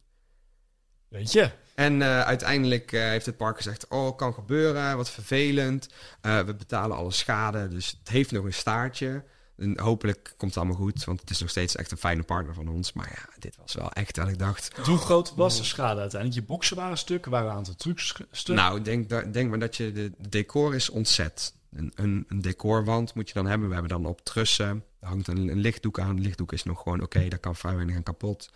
[1.10, 1.52] Weet je?
[1.76, 5.90] En eh, uiteindelijk eh, heeft het park gezegd: Oh, kan gebeuren, wat vervelend.
[6.22, 9.24] Eh, we betalen alle schade, dus het heeft nog een staartje.
[9.58, 12.54] En hopelijk komt het allemaal goed, want het is nog steeds echt een fijne partner
[12.54, 12.94] van ons.
[12.94, 16.42] Maar ja, dit was wel echt dat ik dacht: Hoe groot was de schade uiteindelijk?
[16.42, 18.56] Je boksen waren stuk, er waren een aantal trucs stuk.
[18.56, 21.54] Nou, ik denk, denk maar dat je de, de decor is ontzet.
[21.72, 23.68] Een, een, een decorwand moet je dan hebben.
[23.68, 24.84] We hebben dan op trussen.
[25.00, 26.22] Er hangt een, een lichtdoek aan.
[26.22, 28.50] Lichtdoek is nog gewoon oké, daar kan vrij weinig aan kapot.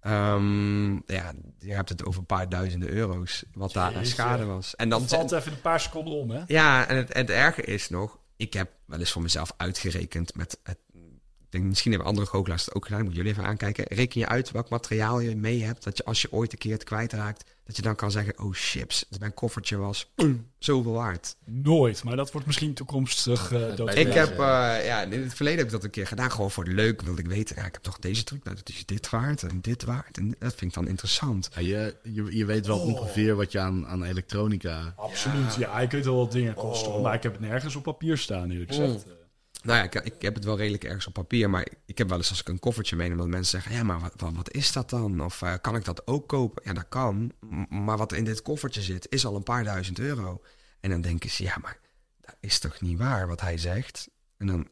[0.00, 4.76] Ehm, ja, je hebt het over een paar duizenden euro's wat daar aan schade was.
[4.76, 6.42] En dan dat valt even een paar seconden om, hè?
[6.46, 10.34] ja, en het, en het erge is nog, ik heb wel eens voor mezelf uitgerekend
[10.34, 10.78] met het.
[11.50, 13.04] Ik denk, misschien hebben andere goochelaars het ook gedaan.
[13.04, 13.84] Moet jullie even aankijken.
[13.88, 15.84] Reken je uit welk materiaal je mee hebt.
[15.84, 18.52] Dat je als je ooit een keer het kwijtraakt, dat je dan kan zeggen: Oh
[18.52, 20.10] chips, mijn koffertje was
[20.58, 21.36] zoveel waard.
[21.44, 23.94] Nooit, maar dat wordt misschien toekomstig eh dood.
[23.94, 24.78] Ik heb, ja.
[24.78, 26.30] eh, ja, in het verleden heb ik dat een keer gedaan.
[26.30, 27.56] Gewoon voor het leuk wilde ik weten.
[27.56, 28.44] Ja, ik heb toch deze truc.
[28.44, 30.18] Nou, dat is dit waard en dit waard.
[30.18, 31.50] En dat vind ik dan interessant.
[31.54, 34.94] ja, je, je, je weet wel ongeveer wat je aan, aan elektronica...
[34.96, 35.80] Absoluut, ja.
[35.80, 38.50] Ik weet wel wat dingen kosten, hoor, maar ik heb het nergens op papier staan,
[38.50, 39.04] eerlijk gezegd.
[39.62, 42.18] Nou ja, ik, ik heb het wel redelijk ergens op papier, maar ik heb wel
[42.18, 44.90] eens als ik een koffertje meeneem, dat mensen zeggen, ja, maar wat, wat, is dat
[44.90, 45.24] dan?
[45.24, 46.62] Of eh, kan ik dat ook kopen?
[46.64, 47.32] Ja, dat kan,
[47.68, 50.42] maar wat in dit koffertje zit, is al een paar duizend euro.
[50.80, 51.78] En dan denken ze, ja, maar
[52.20, 54.08] dat is toch niet waar wat hij zegt?
[54.36, 54.68] En dan,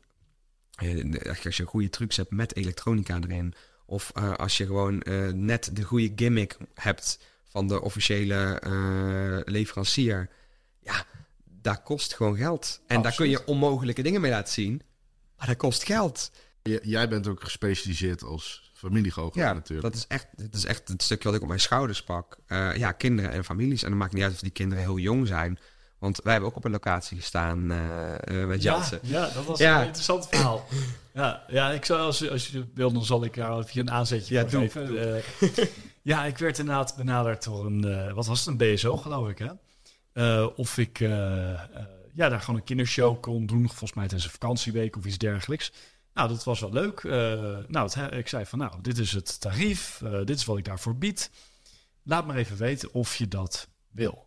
[0.74, 3.54] eh, als je goede trucs hebt met elektronica erin,
[3.86, 5.02] of eh, als je gewoon
[5.34, 8.62] net de goede gimmick hebt van de officiële
[9.44, 10.28] leverancier,
[10.80, 11.06] ja,
[11.68, 12.80] dat kost gewoon geld.
[12.86, 14.82] En daar kun je onmogelijke dingen mee laten zien,
[15.36, 16.30] maar dat kost geld.
[16.62, 19.82] J- jij bent ook gespecialiseerd als familiegoochelaar Ja, natuurlijk.
[19.88, 22.38] dat is echt, dat is echt het stukje wat ik op mijn schouders pak.
[22.46, 23.82] Eh, ja, kinderen en families.
[23.82, 25.58] En dan maakt niet uit of die kinderen heel jong zijn.
[25.98, 28.98] Want wij hebben ook op een locatie gestaan eh, eh, met Ja, Jansen.
[29.02, 29.78] ja, dat was Ja.
[29.80, 30.66] een interessant verhaal.
[31.14, 34.34] Ja, ja ik zou, als, als je wil, dan zal ik jou even een aanzetje
[34.34, 35.22] Ja, doe, geven.
[36.02, 39.38] Ja, ik werd inderdaad benaderd door een, eh, wat was het, een BSO geloof ik,
[39.38, 39.48] hè?
[40.18, 41.60] Eh, of ik eh, eh,
[42.12, 45.72] ja, daar gewoon een kindershow kon doen, volgens mij tijdens een vakantieweek of iets dergelijks.
[46.14, 47.02] Nou, dat was wel leuk.
[47.68, 50.02] Nou, het, ik zei van, nou, dit is het tarief.
[50.24, 51.30] dit is wat ik daarvoor bied.
[52.02, 54.26] Laat maar even weten of je dat wil.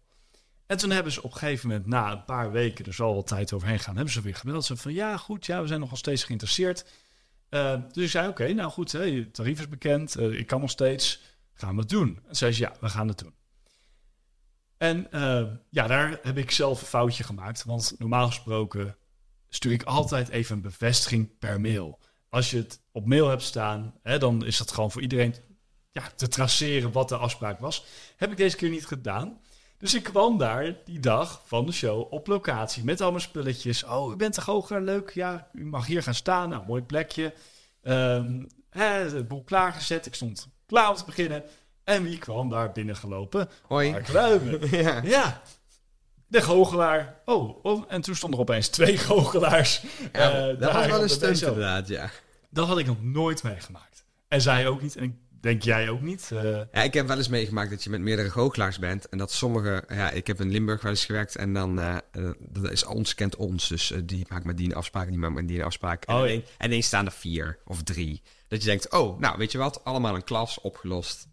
[0.65, 3.23] En toen hebben ze op een gegeven moment, na een paar weken, er zal wel
[3.23, 4.65] tijd overheen gaan, hebben ze weer gemeld.
[4.65, 6.85] Ze van, ja, goed, ja, we zijn nogal steeds geïnteresseerd.
[7.91, 10.19] Dus ik zei, oké, nou goed, hè, je tarief is bekend.
[10.19, 11.21] ik kan nog steeds.
[11.53, 12.19] Gaan we het doen?
[12.27, 13.33] En zei ze, ja, we gaan het doen.
[14.81, 17.63] En eh, ja, daar heb ik zelf een foutje gemaakt.
[17.63, 18.95] Want normaal gesproken
[19.49, 21.99] stuur ik altijd even een bevestiging per mail.
[22.29, 25.35] Als je het op mail hebt staan, hè, dan is dat gewoon voor iedereen
[25.91, 27.85] ja, te traceren wat de afspraak was.
[28.17, 29.39] Heb ik deze keer niet gedaan.
[29.77, 33.83] Dus ik kwam daar die dag van de show op locatie met al mijn spulletjes.
[33.83, 35.09] Oh, u bent toch hoger, leuk.
[35.09, 36.49] Ja, u mag hier gaan staan.
[36.49, 37.33] Nou, mooi plekje.
[37.81, 40.05] Ehm hè, de boel klaargezet.
[40.05, 41.43] Ik stond klaar om te beginnen.
[41.83, 43.49] En wie kwam daar binnengelopen?
[43.67, 43.91] Hoi.
[43.91, 44.59] Mark Ruimen.
[44.83, 45.01] Ja.
[45.03, 45.41] Ja.
[46.27, 47.21] De goochelaar.
[47.25, 49.83] Oh, oh, en toen stonden er opeens twee goochelaars.
[50.13, 52.09] Ja, eh, dat daar was wel een stunt inderdaad, ja.
[52.49, 54.05] Dat had ik nog nooit meegemaakt.
[54.27, 54.95] En zij ook niet.
[54.95, 56.29] En ik denk jij ook niet.
[56.33, 59.09] Eh, Ja, ik heb wel eens meegemaakt dat je met meerdere goochelaars bent.
[59.09, 59.83] En dat sommige...
[59.87, 61.35] Ja, ik heb in Limburg wel eens gewerkt.
[61.35, 61.79] En dan...
[61.79, 63.67] eh, eh, dat is ons kent ons.
[63.67, 65.07] Dus eh, die maakt met die een afspraak.
[65.07, 66.03] Die maakt met die een afspraak.
[66.05, 68.21] En Oh, en ineens staan er vier of drie.
[68.47, 68.91] Dat je denkt...
[68.91, 69.83] Oh, nou, weet je wat?
[69.83, 71.27] Allemaal een klas opgelost.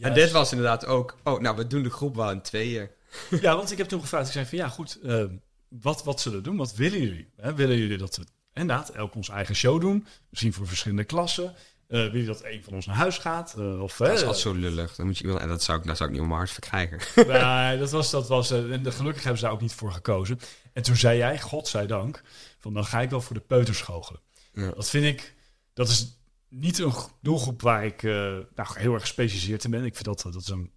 [0.00, 1.16] En dit was inderdaad ook...
[1.24, 2.88] Oh, nou, we doen de groep wel in tweeën.
[3.40, 4.26] Ja, want ik heb toen gevraagd.
[4.26, 4.98] Ik zei van ja, goed.
[5.02, 5.24] eh,
[5.68, 6.56] wat, wat zullen we doen?
[6.56, 7.28] Wat willen jullie?
[7.36, 8.24] Hè, willen jullie dat we
[8.54, 10.06] inderdaad elk onze eigen show doen?
[10.30, 11.44] Misschien voor verschillende klassen.
[11.44, 11.54] Eh
[11.98, 13.54] willen jullie dat een van ons naar huis gaat?
[13.58, 14.94] Eh, of, Dat is eh, altijd zo lullig.
[14.96, 16.98] Dan moet je, en dat zou ik, zou ik niet om hart verkrijgen.
[17.26, 20.40] Nee, dat was, dat was, en de- gelukkig hebben ze daar ook niet voor gekozen.
[20.72, 22.22] En toen zei jij, godzijdank,
[22.58, 24.20] van dan ga ik wel voor de peuters goochelen.
[24.52, 24.70] Ja.
[24.70, 25.34] Dat vind ik,
[25.74, 26.19] dat is
[26.50, 28.12] niet een doelgroep waar ik eh,
[28.54, 29.84] nou, heel erg gespecialiseerd in ben.
[29.84, 30.70] Ik vind dat, dat is een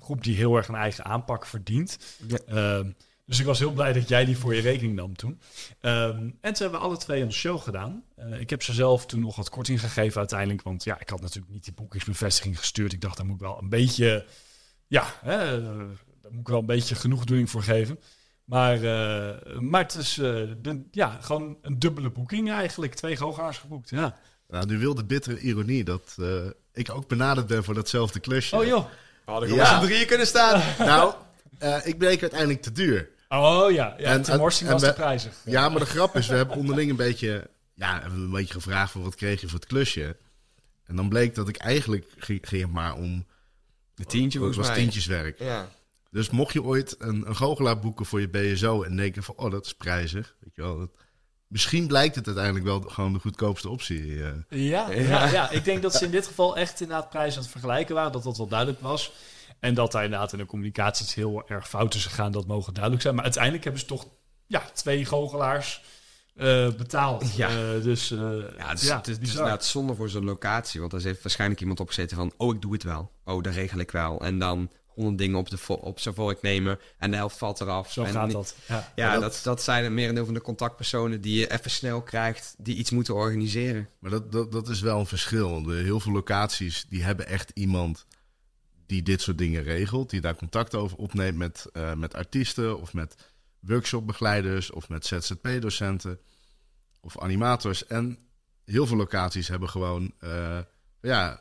[0.00, 1.98] groep die heel erg een eigen aanpak verdient.
[2.26, 2.38] Ja.
[2.46, 2.90] Ehm,
[3.24, 5.40] dus ik was heel blij dat jij die voor je rekening nam toen.
[5.80, 8.04] Ehm, en toen hebben alle twee een show gedaan.
[8.16, 10.62] Eh, ik heb ze zelf toen nog wat korting gegeven uiteindelijk.
[10.62, 12.92] Want ja, ik had natuurlijk niet die boekingsbevestiging gestuurd.
[12.92, 14.26] Ik dacht, daar moet ik wel een beetje...
[14.86, 15.64] Ja, hè, eh,
[16.22, 17.98] daar moet ik wel een beetje genoegdoening voor geven.
[18.46, 20.24] Maar, eh, maar het is eh,
[20.58, 22.94] de, ja, gewoon een dubbele boeking eigenlijk.
[22.94, 24.18] Twee goochelaars geboekt, ja.
[24.48, 26.26] Nou, nu wil de bittere ironie dat eh,
[26.72, 28.56] ik ook benaderd ben voor datzelfde klusje.
[28.56, 28.86] Oh joh.
[29.24, 30.62] Hadden gewoon z'n drieën kunnen staan.
[30.78, 31.14] Nou,
[31.58, 33.08] eh, ik bleek uiteindelijk te duur.
[33.28, 35.32] Oh ja, ja En- Tim en- Horsing en was we- te prijzig.
[35.44, 38.54] Ja, maar de grap is, we hebben onderling een beetje, ja, hebben we een beetje
[38.54, 40.16] gevraagd van wat kreeg je voor het klusje.
[40.84, 43.26] En dan bleek dat ik eigenlijk ging, maar om,
[43.94, 44.76] De tientje het was mij.
[44.76, 45.38] tientjeswerk.
[45.38, 45.68] Ja.
[46.10, 49.50] Dus mocht je ooit een, een goochelaar boeken voor je BSO en denken van, oh,
[49.50, 50.78] dat is prijzig, weet je wel.
[50.78, 50.90] Dat,
[51.46, 54.22] misschien blijkt het uiteindelijk wel gewoon de goedkoopste optie.
[54.24, 54.30] eh.
[54.48, 55.26] Ja, ja.
[55.30, 58.12] Ja, ik denk dat ze in dit geval echt inderdaad prijzen aan het vergelijken waren.
[58.12, 59.12] Dat dat wel duidelijk was.
[59.60, 62.32] En dat daar inderdaad in de communicatie heel erg fout is gegaan.
[62.32, 63.14] Dat mogen duidelijk zijn.
[63.14, 64.06] Maar uiteindelijk hebben ze toch
[64.46, 65.82] ja, twee goochelaars
[66.34, 67.34] eh, betaald.
[67.36, 67.48] Ja.
[67.48, 69.36] Eh, dus eh, Ja, het is, ja, het is, het is bizar.
[69.36, 70.80] inderdaad zonde voor zo'n locatie.
[70.80, 72.32] Want daar heeft waarschijnlijk iemand opgezeten van...
[72.36, 73.10] Oh, ik doe het wel.
[73.24, 74.20] Oh, dat regel ik wel.
[74.20, 76.78] En dan honderd dingen op, de vo- op zijn vork nemen.
[76.98, 77.92] En de helft valt eraf.
[77.92, 78.56] Zo en gaat dat.
[78.94, 79.12] Ja.
[79.12, 81.20] Dat, dat- dat, zijn het merendeel van de contactpersonen...
[81.20, 83.88] die je even snel krijgt, die iets moeten organiseren.
[83.98, 85.62] Maar dat, dat, dat is wel een verschil.
[85.62, 88.06] De, heel veel locaties die hebben echt iemand
[88.86, 90.10] die dit soort dingen regelt.
[90.10, 93.14] Die daar contact over opneemt met, eh, met artiesten of met
[93.60, 96.18] workshopbegeleiders of met ZZP-docenten
[97.00, 97.86] of animators.
[97.86, 98.18] En
[98.64, 100.58] heel veel locaties hebben gewoon eh,
[101.00, 101.40] ja,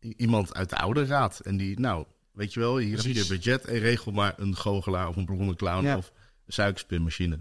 [0.00, 1.40] iemand uit de oude raad.
[1.40, 2.06] En die, nou,
[2.36, 3.28] weet je wel, hier heb je Precies.
[3.28, 5.96] budget en regel maar een goochelaar of een blonde clown Ja.
[5.96, 6.12] of
[6.46, 7.38] een suikerspinmachine.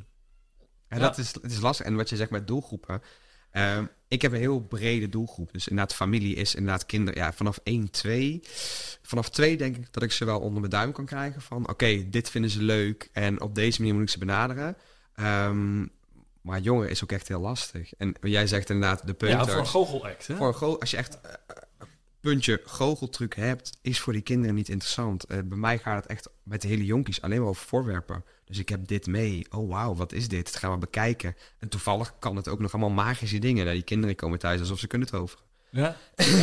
[0.88, 1.08] En Ja.
[1.08, 1.86] dat is, het is lastig.
[1.86, 3.02] En wat je zegt met doelgroepen.
[3.52, 5.52] ehm, ik heb een heel brede doelgroep.
[5.54, 7.22] Dus inderdaad, familie is inderdaad kinderen.
[7.22, 8.40] Ja, vanaf 1, 2.
[9.02, 11.42] Vanaf 2 denk ik dat ik ze wel onder mijn duim kan krijgen.
[11.42, 13.10] Van oké, dit vinden ze leuk.
[13.12, 14.78] En op deze manier moet ik ze benaderen.
[15.16, 15.86] Ehm,
[16.42, 17.94] maar jongeren is ook echt heel lastig.
[17.94, 19.46] En jij zegt inderdaad, de punters.
[19.46, 20.28] ja, voor een goochelact.
[20.28, 20.36] Hè?
[20.36, 21.32] Voor een go- als je echt eh,
[22.26, 25.24] puntje goocheltruc hebt, is voor die kinderen niet interessant.
[25.24, 28.24] Eh, bij mij gaat het echt met de hele jonkies alleen maar over voorwerpen.
[28.46, 29.46] Dus ik heb dit mee.
[29.50, 30.46] Oh wauw, wat is dit?
[30.46, 31.36] Dat gaan we bekijken.
[31.60, 33.64] En toevallig kan het ook nog allemaal magische dingen.
[33.64, 35.44] Nou, die kinderen komen thuis alsof ze kunnen toveren.
[35.70, 35.96] Ja,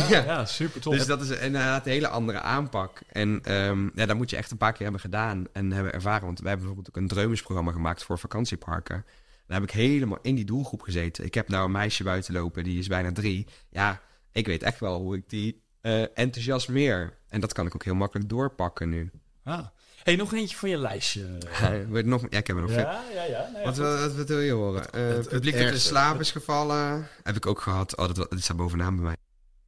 [0.09, 0.93] ja, ja, super tof.
[0.93, 3.01] Dus dat is inderdaad een hele andere aanpak.
[3.09, 6.25] En ehm ja, dat moet je echt een paar keer hebben gedaan en hebben ervaren.
[6.25, 9.05] Want wij hebben bijvoorbeeld ook een dreumisprogramma gemaakt voor vakantieparken.
[9.47, 11.25] Daar heb ik helemaal in die doelgroep gezeten.
[11.25, 13.47] Ik heb nou een meisje buiten lopen, die is bijna drie.
[13.69, 17.17] Ja, ik weet echt wel hoe ik die eh, enthousiasmeer.
[17.29, 19.11] En dat kan ik ook heel makkelijk doorpakken nu.
[19.43, 19.65] Ah.
[20.03, 21.21] hey, nog eentje van je lijstje.
[21.91, 22.79] Je nog, ja, ik heb er nog veel.
[22.79, 23.49] Ja, ja, ja.
[23.53, 24.91] Nee, Wat, wat, wat wil je horen?
[24.91, 25.87] Eh het publiek dat in ergste.
[25.87, 27.07] slaap is gevallen.
[27.23, 27.97] Heb ik ook gehad.
[27.97, 29.15] Oh, dat, dat staat bovenaan bij mij.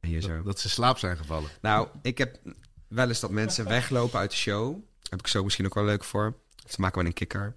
[0.00, 0.36] Hier zo.
[0.36, 1.50] Dat, dat ze in slaap zijn gevallen.
[1.60, 2.38] Nou, ik heb
[2.88, 4.76] wel eens dat mensen weglopen uit de show.
[5.10, 6.36] Heb ik zo misschien ook wel leuk voor.
[6.66, 7.56] Te maken met een kikker.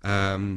[0.00, 0.56] Ehm,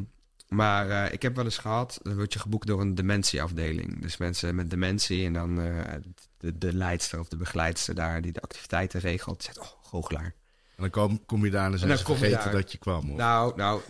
[0.50, 4.02] Maar eh, ik heb wel eens gehad, dan word je geboekt door een dementieafdeling.
[4.02, 5.94] Dus mensen met dementie en dan eh,
[6.38, 10.34] de, de leidster of de begeleidster daar die de activiteiten regelt, zegt, oh, goochelaar.
[10.80, 13.12] En dan kom, kom je daar en dan zijn ze je vergeten dat je kwam.
[13.12, 13.18] Of?
[13.18, 13.82] Nou, nou,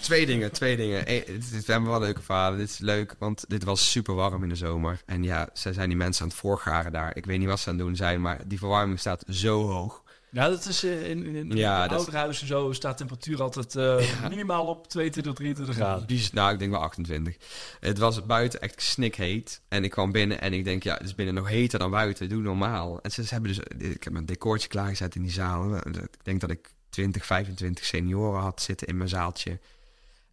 [0.00, 1.02] twee dingen, twee dingen.
[1.10, 2.58] Eén, dit dit zijn wel leuke verhalen.
[2.58, 5.02] Dit is leuk, want dit was super warm in de zomer.
[5.06, 7.16] En ja, zij zijn die mensen aan het voorgaren daar.
[7.16, 10.01] Ik weet niet wat ze aan het doen zijn, maar die verwarming staat zo hoog.
[10.32, 13.76] Ja, dat is eh, in, in, in Ja, dat ouderhuis en zo staat temperatuur altijd
[13.76, 16.06] eh, minimaal op 22, 23 graden.
[16.06, 17.36] Die is, nou, ik denk wel 28.
[17.80, 19.60] Het was buiten echt snikheet.
[19.68, 22.28] En ik kwam binnen en ik denk, ja, het is binnen nog heter dan buiten.
[22.28, 23.00] Doe normaal.
[23.00, 25.76] En ze, ze hebben dus, ik heb een decoortje klaargezet in die zaal.
[25.76, 29.58] Ik denk dat ik 20, 25 senioren had zitten in mijn zaaltje.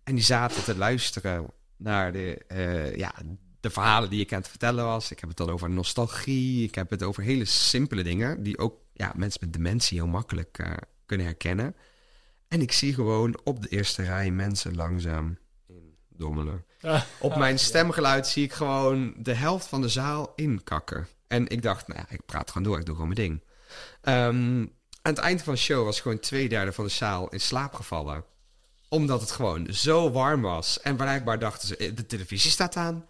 [0.04, 1.46] En die zaten te luisteren
[1.78, 3.14] naar de, eh, ja,
[3.60, 5.12] de verhalen die ik aan het vertellen was.
[5.12, 6.64] Ik heb het dan over nostalgie.
[6.64, 8.44] Ik heb het over hele simpele dingen.
[8.44, 10.72] Die ook ja, mensen met dementie heel makkelijk eh,
[11.06, 11.76] kunnen herkennen.
[12.48, 15.38] En ik zie gewoon op de eerste rij mensen langzaam
[16.12, 16.66] indommelen.
[17.20, 21.08] Op mijn stemgeluid zie ik gewoon de helft van de zaal inkakken.
[21.28, 23.44] En ik dacht, nou ja, ik praat gewoon door, ik doe gewoon mijn ding.
[24.02, 24.60] Ehm,
[25.02, 27.74] aan het eind van de show was gewoon twee derde van de zaal in slaap
[27.74, 28.24] gevallen.
[28.90, 30.82] Omdat het gewoon zo warm was.
[30.82, 33.06] En blijkbaar dachten ze, eh, de televisie staat aan.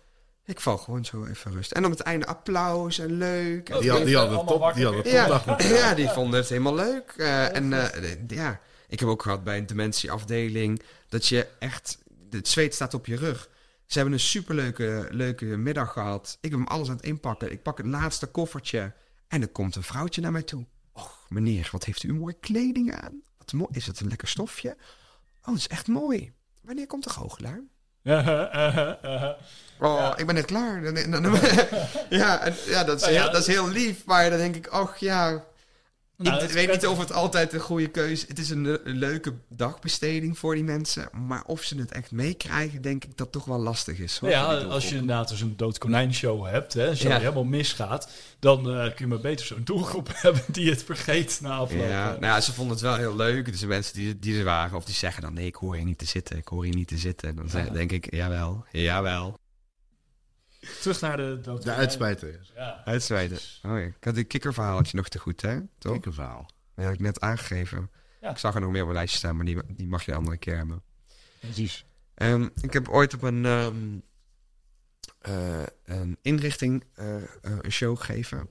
[0.49, 1.71] Ik val gewoon zo even rust.
[1.71, 3.69] En op het einde applaus en leuk.
[3.69, 6.39] En die, had, die hadden allemaal top, die hadden topdag ja, moeten ja, die vonden
[6.39, 7.13] het helemaal leuk.
[7.17, 11.97] Eh, en eh, ja, ik heb ook gehad bij een dementieafdeling dat je echt,
[12.29, 13.49] het zweet staat op je rug.
[13.85, 16.37] Ze hebben een superleuke leuke middag gehad.
[16.41, 17.51] Ik heb hem alles aan het inpakken.
[17.51, 18.93] Ik pak het laatste koffertje
[19.27, 20.65] en er komt een vrouwtje naar mij toe.
[20.93, 23.21] Och, meneer, wat heeft u mooie kleding aan?
[23.37, 23.69] Wat mooi.
[23.71, 24.77] Is het een lekker stofje?
[25.39, 26.33] Oh, dat is echt mooi.
[26.61, 27.63] Wanneer komt de goochelaar?
[29.81, 30.81] Oh, ik ben net klaar.
[32.09, 34.05] Ja, en- ja, dat is, Nou heel, dat is heel lief.
[34.05, 35.43] Maar dan denk ik, och ja,
[36.23, 38.27] Nou, ik het weet niet of het altijd een goede keuze is.
[38.27, 41.09] Het is een, le- een leuke dagbesteding voor die mensen.
[41.27, 44.17] Maar of ze het echt meekrijgen, denk ik dat toch wel lastig is.
[44.17, 47.17] hoor, Nou ja, als je inderdaad een dood konijnshow hebt, hè, als je Ja.
[47.19, 48.09] helemaal misgaat,
[48.39, 51.87] dan eh, kun je maar beter zo'n doelgroep hebben die het vergeet na afloop.
[51.89, 53.45] Ja, nou ja, ze vonden het wel heel leuk.
[53.45, 55.33] Dus de mensen die, die er waren, of die zeggen dan...
[55.33, 57.35] nee, ik hoor hier niet te zitten, ik hoor hier niet te zitten.
[57.35, 57.71] Dan zeg- Ja.
[57.73, 59.37] denk ik, jawel, jawel.
[60.81, 62.39] Terug naar de dood De uitspijten.
[62.55, 62.81] Ja.
[63.63, 65.59] Oh ja, ik had een kikkerverhaaltje nog te goed, hè?
[65.77, 65.91] Toch?
[65.91, 66.49] Kijk een verhaal.
[66.75, 67.89] Dat had ik net aangegeven.
[68.21, 68.29] Ja.
[68.29, 70.17] Ik zag er nog meer op mijn lijstje staan, maar die, die mag je een
[70.17, 70.81] andere keer hebben.
[71.39, 71.85] Precies.
[72.13, 73.97] Ehm, ik heb ooit op een, ehm,
[75.19, 78.49] eh, een inrichting eh, eh, een show gegeven.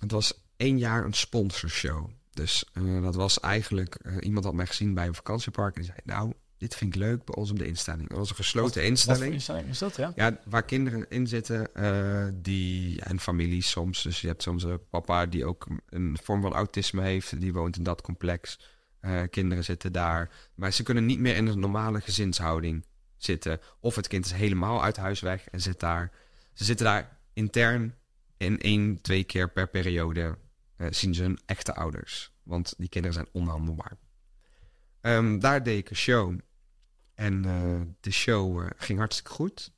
[0.00, 2.10] Het was één jaar een sponsorshow.
[2.30, 3.94] Dus eh, dat was eigenlijk...
[3.94, 6.00] eh, iemand had mij gezien bij een vakantiepark en die zei...
[6.04, 8.12] nou, dit vind ik leuk bij ons op de instelling.
[8.12, 9.32] Was een gesloten Wat voor instelling.
[9.32, 10.12] instelling is dat, ja?
[10.14, 14.02] Ja, waar kinderen in zitten, eh, die, en families soms.
[14.02, 17.76] Dus je hebt soms een papa die ook een vorm van autisme heeft, die woont
[17.76, 18.58] in dat complex.
[19.00, 20.30] Eh, kinderen zitten daar.
[20.54, 22.84] Maar ze kunnen niet meer in een normale gezinshouding
[23.16, 23.60] zitten.
[23.80, 26.12] Of het kind is helemaal uit huis weg en zit daar.
[26.52, 27.94] Ze zitten daar intern
[28.36, 30.38] in één, twee keer per periode
[30.76, 32.32] eh, zien ze hun echte ouders.
[32.42, 33.96] Want die kinderen zijn onhandelbaar.
[35.00, 36.38] Ehm, daar deed ik een show.
[37.20, 39.72] En eh, de show eh, ging hartstikke goed.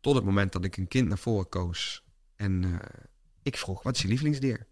[0.00, 2.04] Tot het moment dat ik een kind naar voren koos.
[2.36, 3.04] En eh,
[3.42, 4.66] ik vroeg, wat is je lievelingsdier?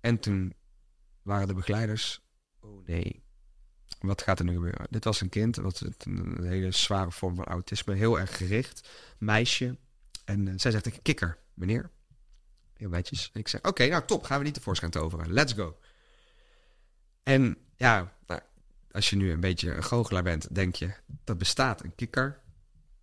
[0.00, 0.54] En toen
[1.22, 2.20] waren de begeleiders,
[2.60, 3.22] oh nee,
[4.00, 4.86] wat gaat er nu gebeuren?
[4.90, 8.88] Dit was een kind, dat een, hele zware vorm van autisme, heel erg gericht,
[9.18, 9.78] meisje.
[10.24, 11.90] En zij zegt, ik kikker, meneer.
[12.74, 13.30] Heel netjes.
[13.32, 15.32] Ik zeg, oké, nou top, gaan we niet tevoorschijn toveren.
[15.32, 15.78] Let's go.
[17.22, 18.40] En ja, nou,
[18.94, 22.40] als je nu een beetje een goochelaar bent, denk je, dat bestaat een kikker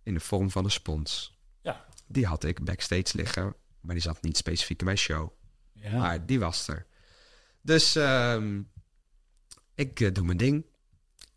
[0.02, 1.38] in de vorm van een spons.
[1.60, 1.84] Ja.
[2.06, 5.30] Die had ik backstage liggen, maar die zat niet specifiek in mijn show.
[5.72, 5.96] Ja.
[5.98, 6.86] Maar die was er.
[7.60, 8.62] Dus ehm,
[9.74, 10.64] ik eh, doe mijn ding.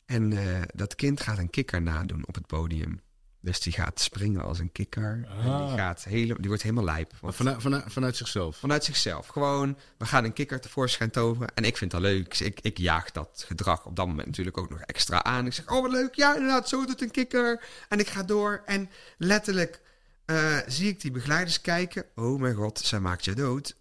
[0.05, 3.01] En eh, dat kind gaat een kikker nadoen op het podium.
[3.45, 5.25] Dus die gaat springen als een kikker.
[5.29, 5.73] En die, Ah.
[5.73, 7.11] gaat hele, die wordt helemaal lijp.
[7.23, 8.57] Vanuit, vanuit, vanuit zichzelf.
[8.57, 9.27] Vanuit zichzelf.
[9.27, 11.47] Gewoon, we gaan een kikker tevoorschijn toveren.
[11.55, 12.29] En ik vind dat leuk.
[12.29, 15.45] Dus ik, ik jaag dat gedrag op dat moment natuurlijk ook nog extra aan.
[15.45, 16.15] Ik zeg, oh wat leuk.
[16.15, 17.63] Ja, inderdaad, zo doet een kikker.
[17.89, 18.61] En ik ga door.
[18.65, 19.81] En letterlijk
[20.25, 22.05] eh, zie ik die begeleiders kijken.
[22.15, 23.75] Oh mijn god, zij maakt je dood.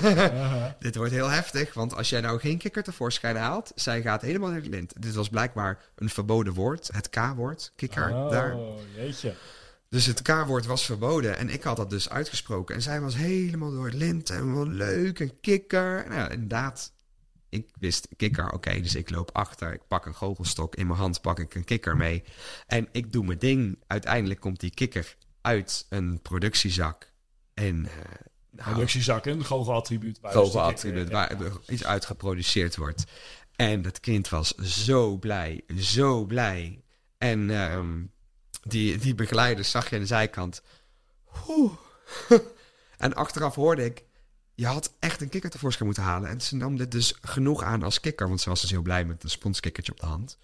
[0.78, 1.74] Dit wordt heel heftig.
[1.74, 3.72] Want als jij nou geen kikker tevoorschijn haalt...
[3.74, 5.02] zij gaat helemaal in het lint.
[5.02, 6.90] Dit was blijkbaar een verboden woord.
[6.92, 8.54] Het K-woord, kikker, daar.
[8.54, 9.34] Oh, jeetje.
[9.88, 11.36] Dus het K-woord was verboden.
[11.36, 12.74] En ik had dat dus uitgesproken.
[12.74, 14.30] En zij was helemaal door het lint.
[14.30, 16.04] En wat leuk, een kikker.
[16.08, 16.92] Nou, inderdaad.
[17.48, 18.80] Ik wist kikker, oké.
[18.80, 19.72] dus ik loop achter.
[19.72, 20.76] Ik pak een goochelstok.
[20.76, 22.22] In mijn hand pak ik een kikker mee.
[22.66, 23.78] En ik doe mijn ding.
[23.86, 27.12] Uiteindelijk komt die kikker uit een productiezak.
[27.54, 27.86] En...
[27.86, 30.20] eh nou, Productiezakken, een goochattribuut.
[30.20, 31.36] waar dus waar
[31.68, 33.04] iets uit geproduceerd wordt.
[33.56, 36.82] En dat kind was zo blij, zo blij.
[37.18, 38.04] En ehm,
[38.62, 40.62] die, die begeleiders zag je aan de zijkant.
[41.48, 41.72] Oeh.
[42.96, 44.04] en achteraf hoorde ik,
[44.54, 46.28] je had echt een kikker tevoorschijn moeten halen.
[46.28, 49.04] En ze nam dit dus genoeg aan als kikker, want ze was dus heel blij
[49.04, 50.38] met een sponskikkertje op de hand.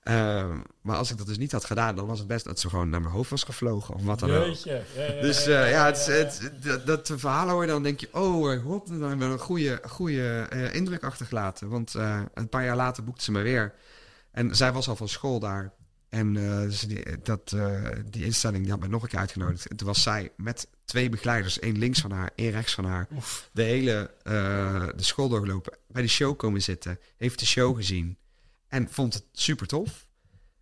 [0.00, 2.68] Ehm, maar als ik dat dus niet had gedaan, dan was het best dat ze
[2.68, 4.44] gewoon naar mijn hoofd was gevlogen of wat dan ook.
[4.44, 4.82] Jeetje.
[4.96, 8.08] Ja, ja, Dus ja, eh, ja, het, het, dat, verhaal hoor je dan denk je,
[8.12, 11.68] oh, hop, dan hebben we een goede, goede eh, indruk achtergelaten.
[11.68, 13.74] Want eh, een paar jaar later boekte ze me weer.
[14.32, 15.72] En zij was al van school daar.
[16.08, 17.56] En dus die, dat,
[18.10, 19.66] die instelling die had mij nog een keer uitgenodigd.
[19.66, 23.08] En toen was zij met twee begeleiders, één links van haar, één rechts van haar,
[23.52, 24.14] de hele
[24.96, 25.78] de school doorgelopen.
[25.88, 28.18] Bij de show komen zitten, heeft de show gezien
[28.70, 30.08] en vond het super tof.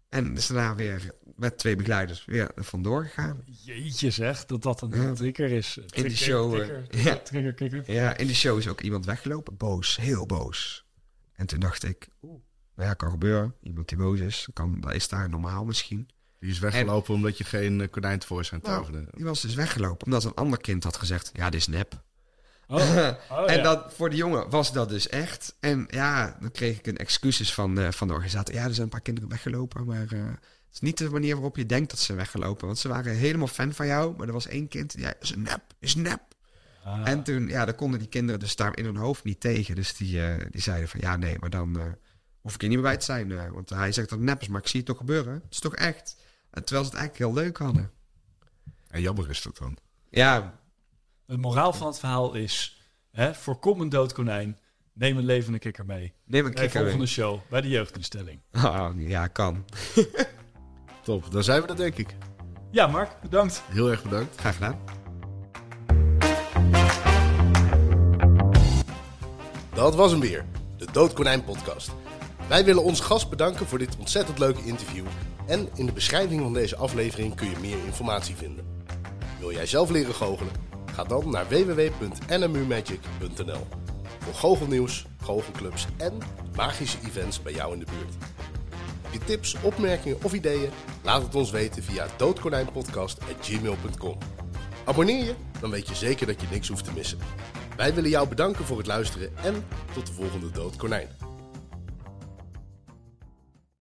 [0.08, 3.42] En is daarna weer met twee begeleiders weer vandoor gegaan.
[3.64, 5.12] Jeetje zeg, dat dat een Ja.
[5.14, 5.76] trigger is.
[5.90, 7.52] In die show, eh, Trigger, ja.
[7.52, 7.92] trigger.
[7.92, 9.56] Ja, in die show is ook iemand weggelopen.
[9.56, 10.86] Boos, heel boos.
[11.32, 12.40] En toen dacht ik, oeh,
[12.74, 13.54] nou ja, kan gebeuren.
[13.62, 16.08] Iemand die boos is, kan, dat is daar normaal misschien.
[16.38, 19.08] Die is weggelopen omdat je geen eh, konijn tevoorschijn Nou, toverde.
[19.14, 22.04] die was dus weggelopen omdat een ander kind had gezegd, ja, dit is nep.
[22.70, 23.62] Oh, oh, en ja.
[23.62, 25.56] dat, voor de jongen was dat dus echt.
[25.60, 28.54] En ja, dan kreeg ik een excuses van, eh, van de organisator.
[28.54, 31.56] Ja, er zijn een paar kinderen weggelopen, maar eh, het is niet de manier waarop
[31.56, 32.66] je denkt dat ze weggelopen.
[32.66, 35.62] Want ze waren helemaal fan van jou, maar er was één kind, ja, is nep,
[35.78, 36.20] is nep.
[36.84, 37.08] Ah.
[37.08, 39.74] En toen, ja, daar konden die kinderen dus daar in hun hoofd niet tegen.
[39.74, 41.84] Dus die, eh, die zeiden van, ja, nee, maar dan eh,
[42.40, 43.32] hoef ik er niet meer bij te zijn.
[43.32, 45.34] eh, want hij zegt dat het nep is, maar ik zie het toch gebeuren.
[45.34, 46.16] Het is toch echt.
[46.50, 47.90] En terwijl ze het eigenlijk heel leuk hadden.
[48.88, 49.76] En jammer is dat dan.
[50.10, 50.58] Ja,
[51.28, 54.58] Het moraal van het verhaal is: hè, voorkom een dood konijn.
[54.92, 56.12] Neem een levende kikker mee.
[56.24, 57.06] neem een Bij de kikker volgende mee.
[57.06, 58.40] show bij de jeugdinstelling.
[58.52, 59.64] Oh, ja, kan.
[61.02, 62.16] Top, dan zijn we dat denk ik.
[62.70, 63.62] Ja, Mark, bedankt.
[63.68, 64.40] Heel erg bedankt.
[64.40, 64.78] Graag gedaan.
[69.74, 70.44] Dat was hem weer,
[70.76, 71.90] de Doodkonijn podcast.
[72.48, 75.04] Wij willen onze gast bedanken voor dit ontzettend leuke interview.
[75.46, 78.66] En in de beschrijving van deze aflevering kun je meer informatie vinden.
[79.38, 80.52] Wil jij zelf leren goochelen?
[80.98, 83.66] Ga dan naar www.nmumagic.nl
[84.18, 86.18] Voor goochelnieuws, goochelclubs en
[86.56, 88.14] magische events bij jou in de buurt.
[89.10, 90.70] Je tips, opmerkingen of ideeën?
[91.02, 94.18] Laat het ons weten via doodkonijnpodcast.gmail.com
[94.84, 97.18] Abonneer je, dan weet je zeker dat je niks hoeft te missen.
[97.76, 101.27] Wij willen jou bedanken voor het luisteren en tot de volgende Dood Konijn.